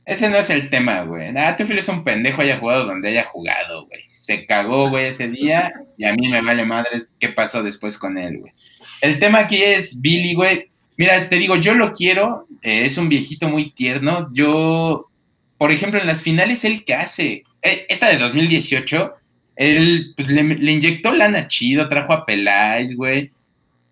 [0.04, 1.34] ese no es el tema, güey.
[1.34, 4.02] Ah, Teófilo es un pendejo, haya jugado donde haya jugado, güey.
[4.08, 8.18] Se cagó, güey, ese día y a mí me vale madres qué pasó después con
[8.18, 8.52] él, güey.
[9.00, 10.68] El tema aquí es Billy, güey.
[10.98, 14.28] Mira, te digo, yo lo quiero, eh, es un viejito muy tierno.
[14.30, 15.08] Yo,
[15.56, 17.44] por ejemplo, en las finales, ¿él qué hace?
[17.62, 19.14] Eh, esta de 2018
[19.60, 23.30] él pues, le, inyectó lana chido, trajo a Peláez, güey.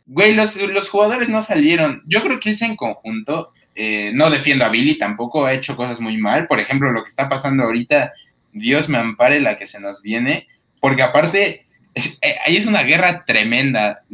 [0.07, 2.03] Güey, los, los, jugadores no salieron.
[2.07, 3.53] Yo creo que es en conjunto.
[3.75, 6.47] Eh, no defiendo a Billy, tampoco ha hecho cosas muy mal.
[6.47, 8.13] Por ejemplo, lo que está pasando ahorita,
[8.55, 10.47] Dios me ampare la que se nos viene.
[10.81, 14.05] Porque aparte, eh, ahí es una guerra tremenda.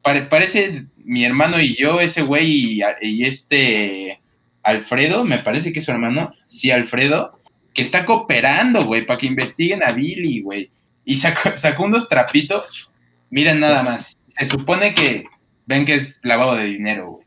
[0.00, 4.18] Pare, parece mi hermano y yo, ese güey y, y este
[4.62, 6.32] Alfredo, me parece que es su hermano.
[6.46, 7.38] Sí, Alfredo,
[7.74, 10.70] que está cooperando, güey, para que investiguen a Billy, güey
[11.04, 12.90] y sacó, sacó, unos trapitos.
[13.30, 14.16] Miren nada más.
[14.26, 15.24] Se supone que
[15.66, 17.26] ven que es lavado de dinero, güey.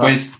[0.00, 0.32] Pues,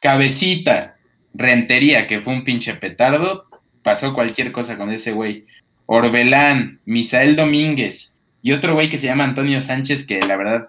[0.00, 0.96] cabecita,
[1.34, 3.46] rentería, que fue un pinche petardo,
[3.82, 5.46] pasó cualquier cosa con ese güey.
[5.86, 10.68] Orbelán, Misael Domínguez y otro güey que se llama Antonio Sánchez, que la verdad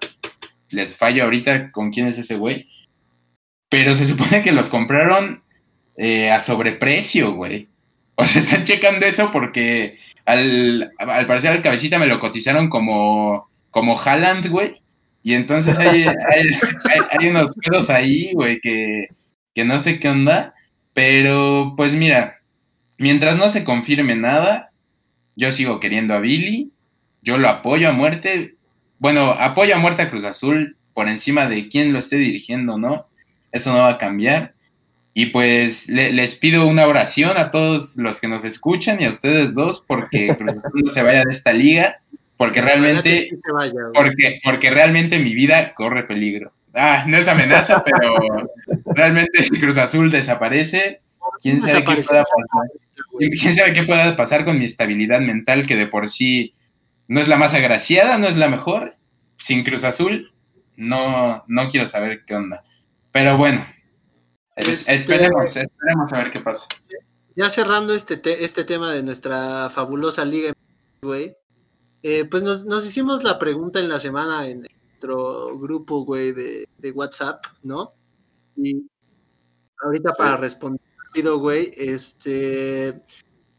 [0.72, 2.68] les fallo ahorita con quién es ese güey.
[3.70, 5.44] Pero se supone que los compraron
[5.98, 7.68] eh, a sobreprecio, güey.
[8.16, 9.98] O sea, están checando eso porque
[10.30, 14.82] al, al parecer al cabecita me lo cotizaron como, como Haaland, güey.
[15.24, 16.48] Y entonces hay, hay,
[16.92, 19.08] hay, hay unos pedos ahí, güey, que,
[19.54, 20.54] que no sé qué onda,
[20.94, 22.40] pero pues mira,
[22.98, 24.72] mientras no se confirme nada,
[25.36, 26.72] yo sigo queriendo a Billy,
[27.22, 28.56] yo lo apoyo a muerte,
[29.00, 33.08] bueno, apoyo a muerte a Cruz Azul por encima de quién lo esté dirigiendo, ¿no?
[33.52, 34.54] Eso no va a cambiar.
[35.20, 39.54] Y pues les pido una oración a todos los que nos escuchan y a ustedes
[39.54, 42.00] dos porque Cruz Azul no se vaya de esta liga,
[42.38, 43.30] porque realmente,
[43.94, 46.54] porque, porque realmente mi vida corre peligro.
[46.74, 48.16] Ah, no es amenaza, pero
[48.96, 51.02] realmente si Cruz Azul desaparece,
[51.42, 52.70] quién sabe qué pueda pasar.
[53.42, 56.54] ¿Quién sabe qué pueda pasar con mi estabilidad mental que de por sí
[57.10, 58.96] no es la más agraciada, no es la mejor?
[59.36, 60.32] Sin Cruz Azul,
[60.78, 62.64] no, no quiero saber qué onda.
[63.12, 63.66] Pero bueno,
[64.60, 66.68] este, esperemos, esperemos a ver qué pasa.
[67.36, 70.54] Ya cerrando este, este tema de nuestra fabulosa liga,
[71.02, 71.36] güey,
[72.04, 76.68] eh, pues nos, nos, hicimos la pregunta en la semana en nuestro grupo, güey, de,
[76.78, 77.94] de WhatsApp, ¿no?
[78.56, 78.86] Y
[79.82, 80.82] ahorita para responder
[81.38, 83.02] güey, este,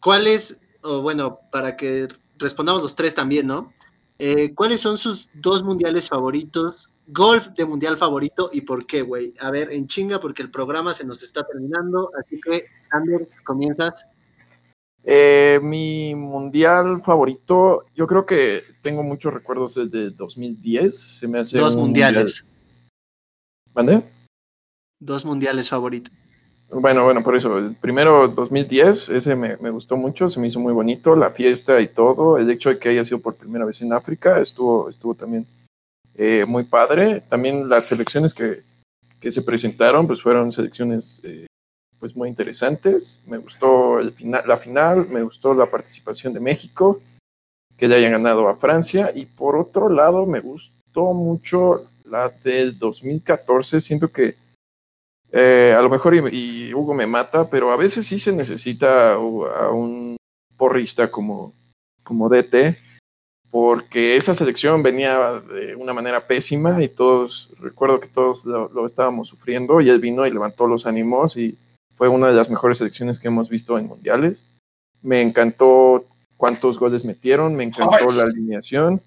[0.00, 3.72] ¿cuál es, o bueno, para que respondamos los tres también, ¿no?
[4.18, 6.89] Eh, ¿Cuáles son sus dos mundiales favoritos?
[7.12, 9.34] Golf de mundial favorito y por qué, güey.
[9.40, 14.06] A ver, en chinga, porque el programa se nos está terminando, así que, Sanders, comienzas.
[15.02, 20.98] Eh, mi mundial favorito, yo creo que tengo muchos recuerdos desde 2010.
[20.98, 22.44] Se me hace dos mundiales.
[23.72, 24.02] ¿Vale?
[24.98, 26.12] Dos mundiales favoritos.
[26.72, 30.72] Bueno, bueno, por eso, el primero 2010, ese me, gustó mucho, se me hizo muy
[30.72, 33.92] bonito, la fiesta y todo, el hecho de que haya sido por primera vez en
[33.92, 35.46] África, estuvo, estuvo también
[36.22, 37.22] eh, muy padre.
[37.22, 38.62] También las selecciones que,
[39.30, 41.46] se presentaron, pues fueron selecciones eh,
[41.98, 43.20] pues muy interesantes.
[43.26, 47.00] Me gustó el final, la final, me gustó la participación de México,
[47.74, 52.78] que ya hayan ganado a Francia, y por otro lado me gustó mucho la del
[52.78, 54.34] 2014, siento que
[55.32, 59.70] eh, a lo mejor y, Hugo me mata, pero a veces sí se necesita a
[59.70, 60.18] un
[60.58, 61.54] porrista como,
[62.02, 62.76] como DT,
[63.50, 69.28] porque esa selección venía de una manera pésima y todos, recuerdo que todos lo, estábamos
[69.28, 71.58] sufriendo y él vino y levantó los ánimos y
[71.96, 74.46] fue una de las mejores selecciones que hemos visto en mundiales.
[75.02, 76.04] Me encantó
[76.36, 79.00] cuántos goles metieron, me encantó la alineación.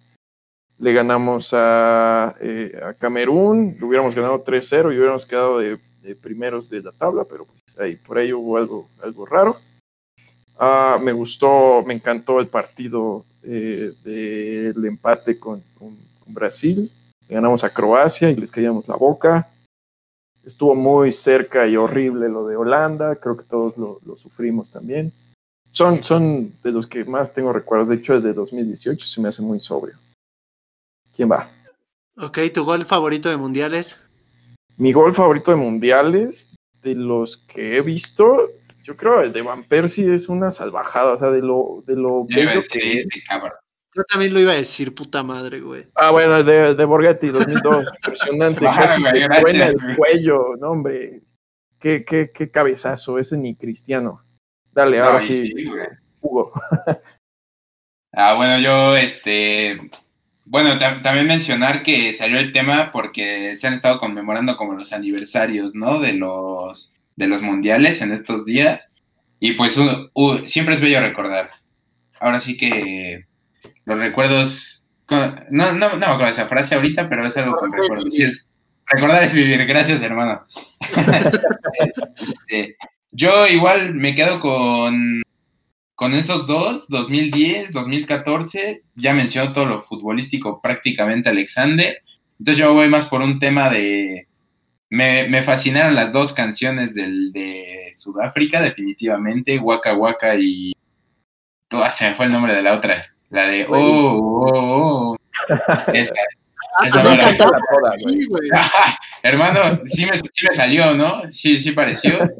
[0.78, 5.80] Le ganamos a, eh, a Camerún, le hubiéramos ganado 3-0 y hubiéramos quedado de
[6.22, 9.58] primeros de la tabla, pero pues ahí, por ahí hubo algo, algo raro.
[10.60, 15.62] Ah, me gustó, me encantó el partido eh, del empate con,
[16.26, 16.90] Brasil.
[17.28, 19.50] ganamos a Croacia y les caíamos la boca.
[20.46, 25.12] Estuvo muy cerca y horrible lo de Holanda, creo que todos lo, sufrimos también.
[25.72, 29.42] Son, son de los que más tengo recuerdos, de hecho de 2018 se me hace
[29.42, 29.96] muy sobrio.
[31.16, 31.50] ¿Quién va?
[32.18, 34.00] Ok, ¿tu gol favorito de mundiales?
[34.78, 38.50] Mi gol favorito de mundiales, de los que he visto,
[38.84, 42.26] yo creo el de Van Persie es una salvajada, o sea, de lo, de lo
[42.26, 43.08] bello que es.
[43.96, 45.86] Yo también lo iba a decir, puta madre, güey.
[45.96, 51.22] Ah, bueno, de, de Borghetti, 2002, impresionante, casi se el cuello, no, hombre.
[51.80, 54.24] Qué, qué, qué cabezazo, ese ni cristiano.
[54.72, 55.54] Dale, ahora sí,
[56.22, 56.52] Hugo.
[58.14, 59.78] ah, bueno, yo, este,
[60.46, 65.76] bueno, también mencionar que salió el tema porque se han estado conmemorando como los aniversarios,
[65.76, 66.00] ¿no?
[66.00, 68.92] De los, de los mundiales en estos días.
[69.40, 69.80] Y pues
[70.46, 71.50] siempre es bello recordar.
[72.20, 73.26] Ahora sí que
[73.86, 74.86] los recuerdos...
[75.10, 78.18] No, no, no me acuerdo esa frase ahorita, pero es algo con recuerdos.
[78.18, 78.48] es,
[78.88, 79.66] recordar es vivir.
[79.66, 80.46] Gracias, hermano.
[82.48, 82.78] Este,
[83.12, 85.24] yo igual me quedo con
[85.96, 92.02] con esos dos, 2010, 2014, ya mencionó todo lo futbolístico prácticamente Alexander.
[92.40, 94.28] Entonces yo voy más por un tema de...
[94.94, 100.72] Me, fascinaron las dos canciones del, de Sudáfrica, definitivamente, Waka Waka y...
[101.72, 103.66] Oh, se me fue el nombre de la otra, la de...
[103.68, 105.18] Oh, oh, oh.
[105.94, 106.14] Esa,
[109.24, 111.24] Hermano, sí me, sí me, salió, ¿no?
[111.32, 112.32] Sí, sí pareció.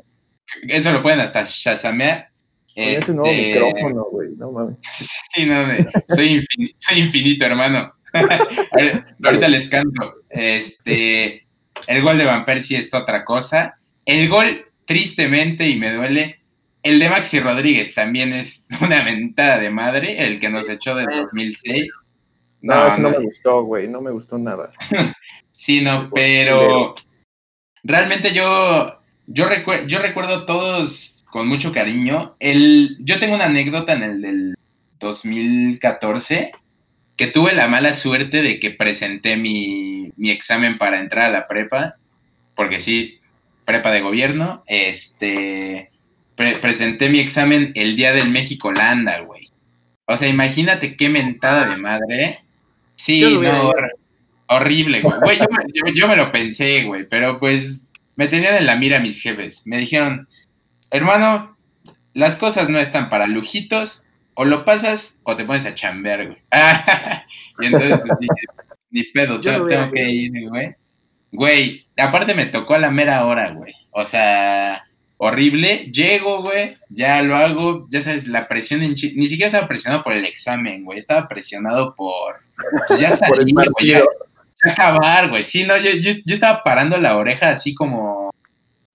[0.68, 2.30] Eso lo pueden hasta shazamear
[2.76, 4.78] ese nuevo este, micrófono, güey, no mames.
[5.34, 5.66] Sí, no,
[6.08, 7.94] soy, infinito, soy infinito, hermano.
[9.24, 10.16] ahorita, les canto.
[10.30, 11.43] Este,
[11.88, 13.78] el gol de Van Persie es otra cosa.
[14.06, 16.40] El gol, tristemente, y me duele,
[16.84, 21.08] el de Maxi Rodríguez también es una mentada de madre, el que nos echó del
[21.08, 21.92] 2006.
[22.62, 24.72] No, no eso no, me gustó, güey, no me gustó nada.
[25.52, 26.96] sí, no, pero
[27.84, 29.48] realmente yo, yo,
[29.88, 32.36] yo recuerdo todos con mucho cariño.
[32.40, 34.56] El, yo tengo una anécdota en el del
[35.00, 36.52] 2014
[37.16, 41.96] que tuve la mala suerte de que presenté mi, examen para entrar a la prepa,
[42.56, 43.20] porque sí,
[43.66, 45.92] prepa de gobierno, este,
[46.36, 49.50] presenté mi examen el día del México-Landa, güey.
[50.06, 52.40] O sea, imagínate qué mentada de madre.
[52.96, 53.72] Sí, no,
[54.48, 55.40] horrible, güey.
[55.94, 59.66] yo, me lo pensé, güey, pero pues me tenían en la mira mis jefes.
[59.66, 60.28] Me dijeron,
[60.92, 61.58] hermano,
[62.14, 64.03] las cosas no están para lujitos,
[64.36, 66.38] o lo pasas o te pones a chambear, güey.
[67.60, 68.46] y entonces pues, dije,
[68.92, 70.76] ni pedo, tengo, tengo que ir, güey.
[71.32, 73.74] Güey, aparte me tocó a la mera hora, güey.
[73.92, 74.84] O sea,
[75.18, 75.90] horrible.
[75.92, 80.14] Llego, güey, ya lo hago, ya sabes, la presión en Ni siquiera estaba presionado por
[80.14, 81.00] el examen, güey.
[81.00, 82.36] Estaba presionado por.
[82.88, 83.90] Pues, ya salí, güey.
[83.90, 84.04] Ya,
[84.72, 85.44] acabar, güey.
[85.44, 88.32] Sí, no, yo, yo, yo, estaba parando la oreja así como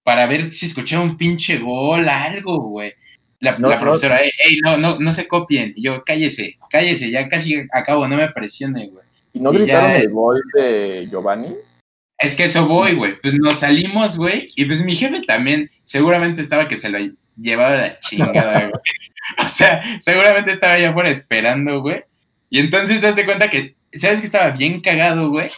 [0.03, 2.95] para ver si escuchaba un pinche gol, algo, güey.
[3.41, 5.72] La, profesora, ey, no, no, no se copien.
[5.76, 9.05] Y yo, cállese, cállese, ya casi acabo, no me presione, güey.
[9.32, 11.55] ¿Y no gritaron el gol de Giovanni?
[12.18, 13.20] Es que eso voy, güey.
[13.20, 14.51] Pues nos salimos, güey.
[14.57, 16.99] Y pues mi jefe también seguramente estaba que se lo
[17.36, 18.82] llevaba la chingada, güey.
[19.45, 22.03] O sea, seguramente estaba allá afuera esperando, güey.
[22.51, 25.51] Y entonces se hace cuenta que, ¿sabes que estaba bien cagado, güey?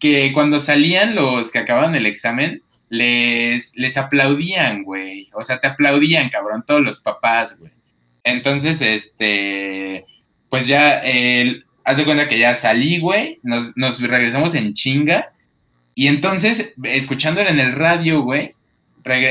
[0.00, 5.28] Que cuando salían los que acababan el examen, les, les aplaudían, güey.
[5.34, 7.72] O sea, te aplaudían, cabrón, todos los papás, güey.
[8.24, 10.06] Entonces, este,
[10.48, 15.32] pues ya, el, haz de cuenta que ya salí, güey, nos, nos regresamos en chinga
[15.98, 18.52] y entonces, escuchándolo en el radio, güey,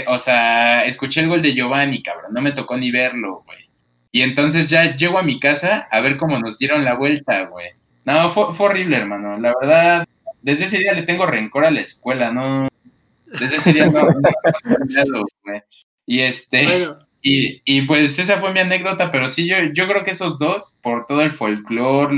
[0.07, 3.69] o sea, escuché el gol de Giovanni, cabrón, no me tocó ni verlo, güey.
[4.11, 7.67] Y entonces ya llego a mi casa a ver cómo nos dieron la vuelta, güey.
[8.03, 9.37] No, fue, horrible, hermano.
[9.39, 10.05] La verdad,
[10.41, 12.67] desde ese día le tengo rencor a la escuela, no.
[13.39, 14.03] Desde ese día no.
[14.03, 15.61] no, güey.
[16.05, 16.89] Y este.
[17.21, 20.79] Y, y, pues esa fue mi anécdota, pero sí, yo, yo creo que esos dos,
[20.81, 22.15] por todo el folclore,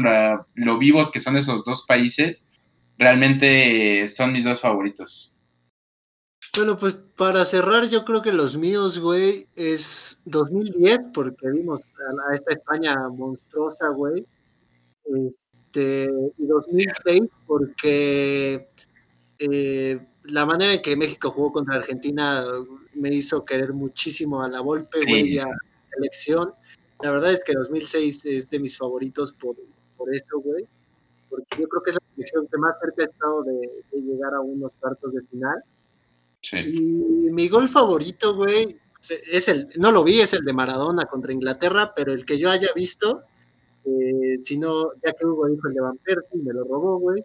[0.53, 2.47] lo vivos que son esos dos países,
[2.97, 5.35] realmente son mis dos favoritos.
[6.55, 11.95] Bueno, pues para cerrar, yo creo que los míos, güey, es 2010, porque vimos
[12.29, 14.25] a, esta España monstruosa, güey.
[15.05, 18.67] Este, y 2006, porque
[19.37, 19.99] eh,
[20.31, 22.45] la manera en que México jugó contra Argentina
[22.93, 25.57] me hizo querer muchísimo a la Volpe, güey, y a la
[25.93, 26.53] selección.
[27.01, 29.55] La verdad es que 2006 es de mis favoritos por,
[29.97, 30.67] por eso, güey
[31.29, 34.41] porque yo creo que es la selección que más cerca ha estado de, llegar a
[34.41, 35.63] unos cuartos de final.
[36.41, 36.57] Sí.
[36.57, 38.77] Y mi gol favorito, güey,
[39.31, 42.49] es el, no lo vi, es el de Maradona contra Inglaterra, pero el que yo
[42.49, 43.23] haya visto,
[43.85, 47.23] eh, si no, ya que Hugo dijo el de Van Persie, me lo robó, güey.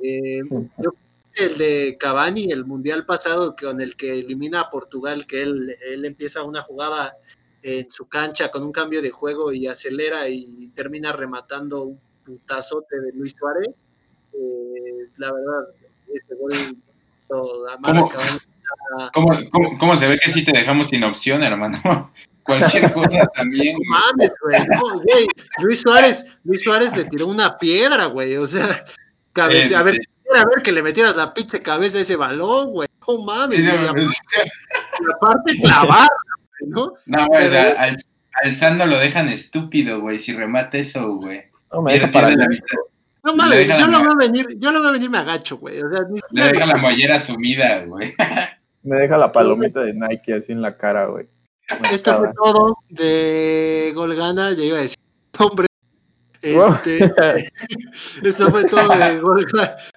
[0.00, 0.40] Eh,
[0.78, 0.94] yo
[1.36, 6.04] el de Cavani, el mundial pasado, con el que elimina a Portugal, que él, él
[6.04, 7.16] empieza una jugada
[7.62, 13.00] en su cancha con un cambio de juego y acelera y termina rematando un putazote
[13.00, 13.84] de Luis Suárez.
[14.34, 15.68] Eh, la verdad,
[16.12, 16.52] ese gol
[17.28, 18.10] ¿Cómo,
[19.50, 21.78] ¿Cómo, cómo, se ve que si te dejamos sin opción, hermano?
[22.42, 23.74] Cualquier cosa también.
[23.74, 25.26] No mames, güey.
[25.62, 28.36] Luis Suárez, Luis Suárez le tiró una piedra, güey.
[28.36, 28.84] O sea,
[29.32, 29.98] cabeza, a ver,
[30.38, 32.88] a ver que le metieras la pinche cabeza a ese balón, güey.
[33.06, 33.56] No mames.
[33.56, 36.08] Sí, y aparte clavar,
[36.66, 36.94] ¿no?
[37.06, 37.96] No, güey, al,
[38.44, 41.42] alzando lo dejan estúpido, güey, si remata eso, güey.
[41.72, 42.46] No me deja para la
[43.24, 45.80] No mames, yo lo veo venir, yo lo veo venir, me agacho, güey.
[45.80, 48.14] O sea, me deja la mollera sumida, güey.
[48.84, 51.28] Me deja la palomita de Nike así en la cara, güey.
[51.92, 54.98] Esto fue todo de Golgana, ya iba a decir
[55.38, 55.66] hombre.
[56.42, 56.98] Este,
[58.22, 59.20] esto fue todo de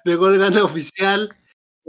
[0.04, 1.28] de Golgana oficial.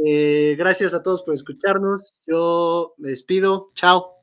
[0.03, 2.21] Eh, gracias a todos por escucharnos.
[2.27, 3.69] Yo me despido.
[3.73, 4.17] Chao.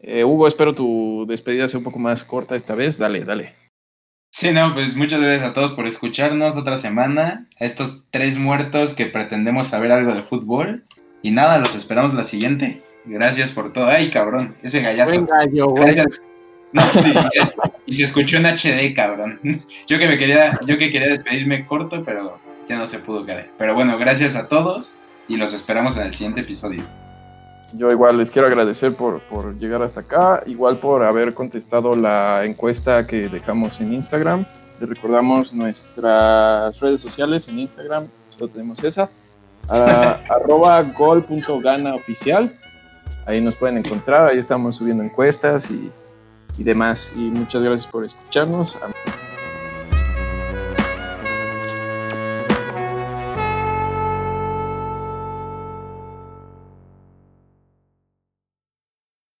[0.00, 2.98] Eh, Hugo, espero tu despedida sea un poco más corta esta vez.
[2.98, 3.54] Dale, dale.
[4.32, 7.48] Sí, no, pues muchas gracias a todos por escucharnos otra semana.
[7.58, 10.84] A estos tres muertos que pretendemos saber algo de fútbol.
[11.22, 12.82] Y nada, los esperamos la siguiente.
[13.04, 13.86] Gracias por todo.
[13.86, 15.26] Ay, cabrón, ese gallazo.
[15.26, 16.22] gallo, Gracias.
[16.72, 16.82] No,
[17.86, 19.40] y, se, escuchó en HD, cabrón.
[19.88, 23.50] Yo que me quería, yo que quería despedirme corto, pero ya no se pudo caer.
[23.58, 24.96] Pero bueno, gracias a todos
[25.26, 26.84] y los esperamos en el siguiente episodio.
[27.72, 32.44] Yo igual les quiero agradecer por, por, llegar hasta acá, igual por haber contestado la
[32.44, 34.44] encuesta que dejamos en Instagram.
[34.80, 39.08] Les recordamos nuestras redes sociales en Instagram, solo tenemos esa,
[39.68, 42.52] arroba gol.gana oficial.
[43.26, 45.92] Ahí nos pueden encontrar, ahí estamos subiendo encuestas y,
[46.58, 47.12] y demás.
[47.16, 48.78] Y muchas gracias por escucharnos.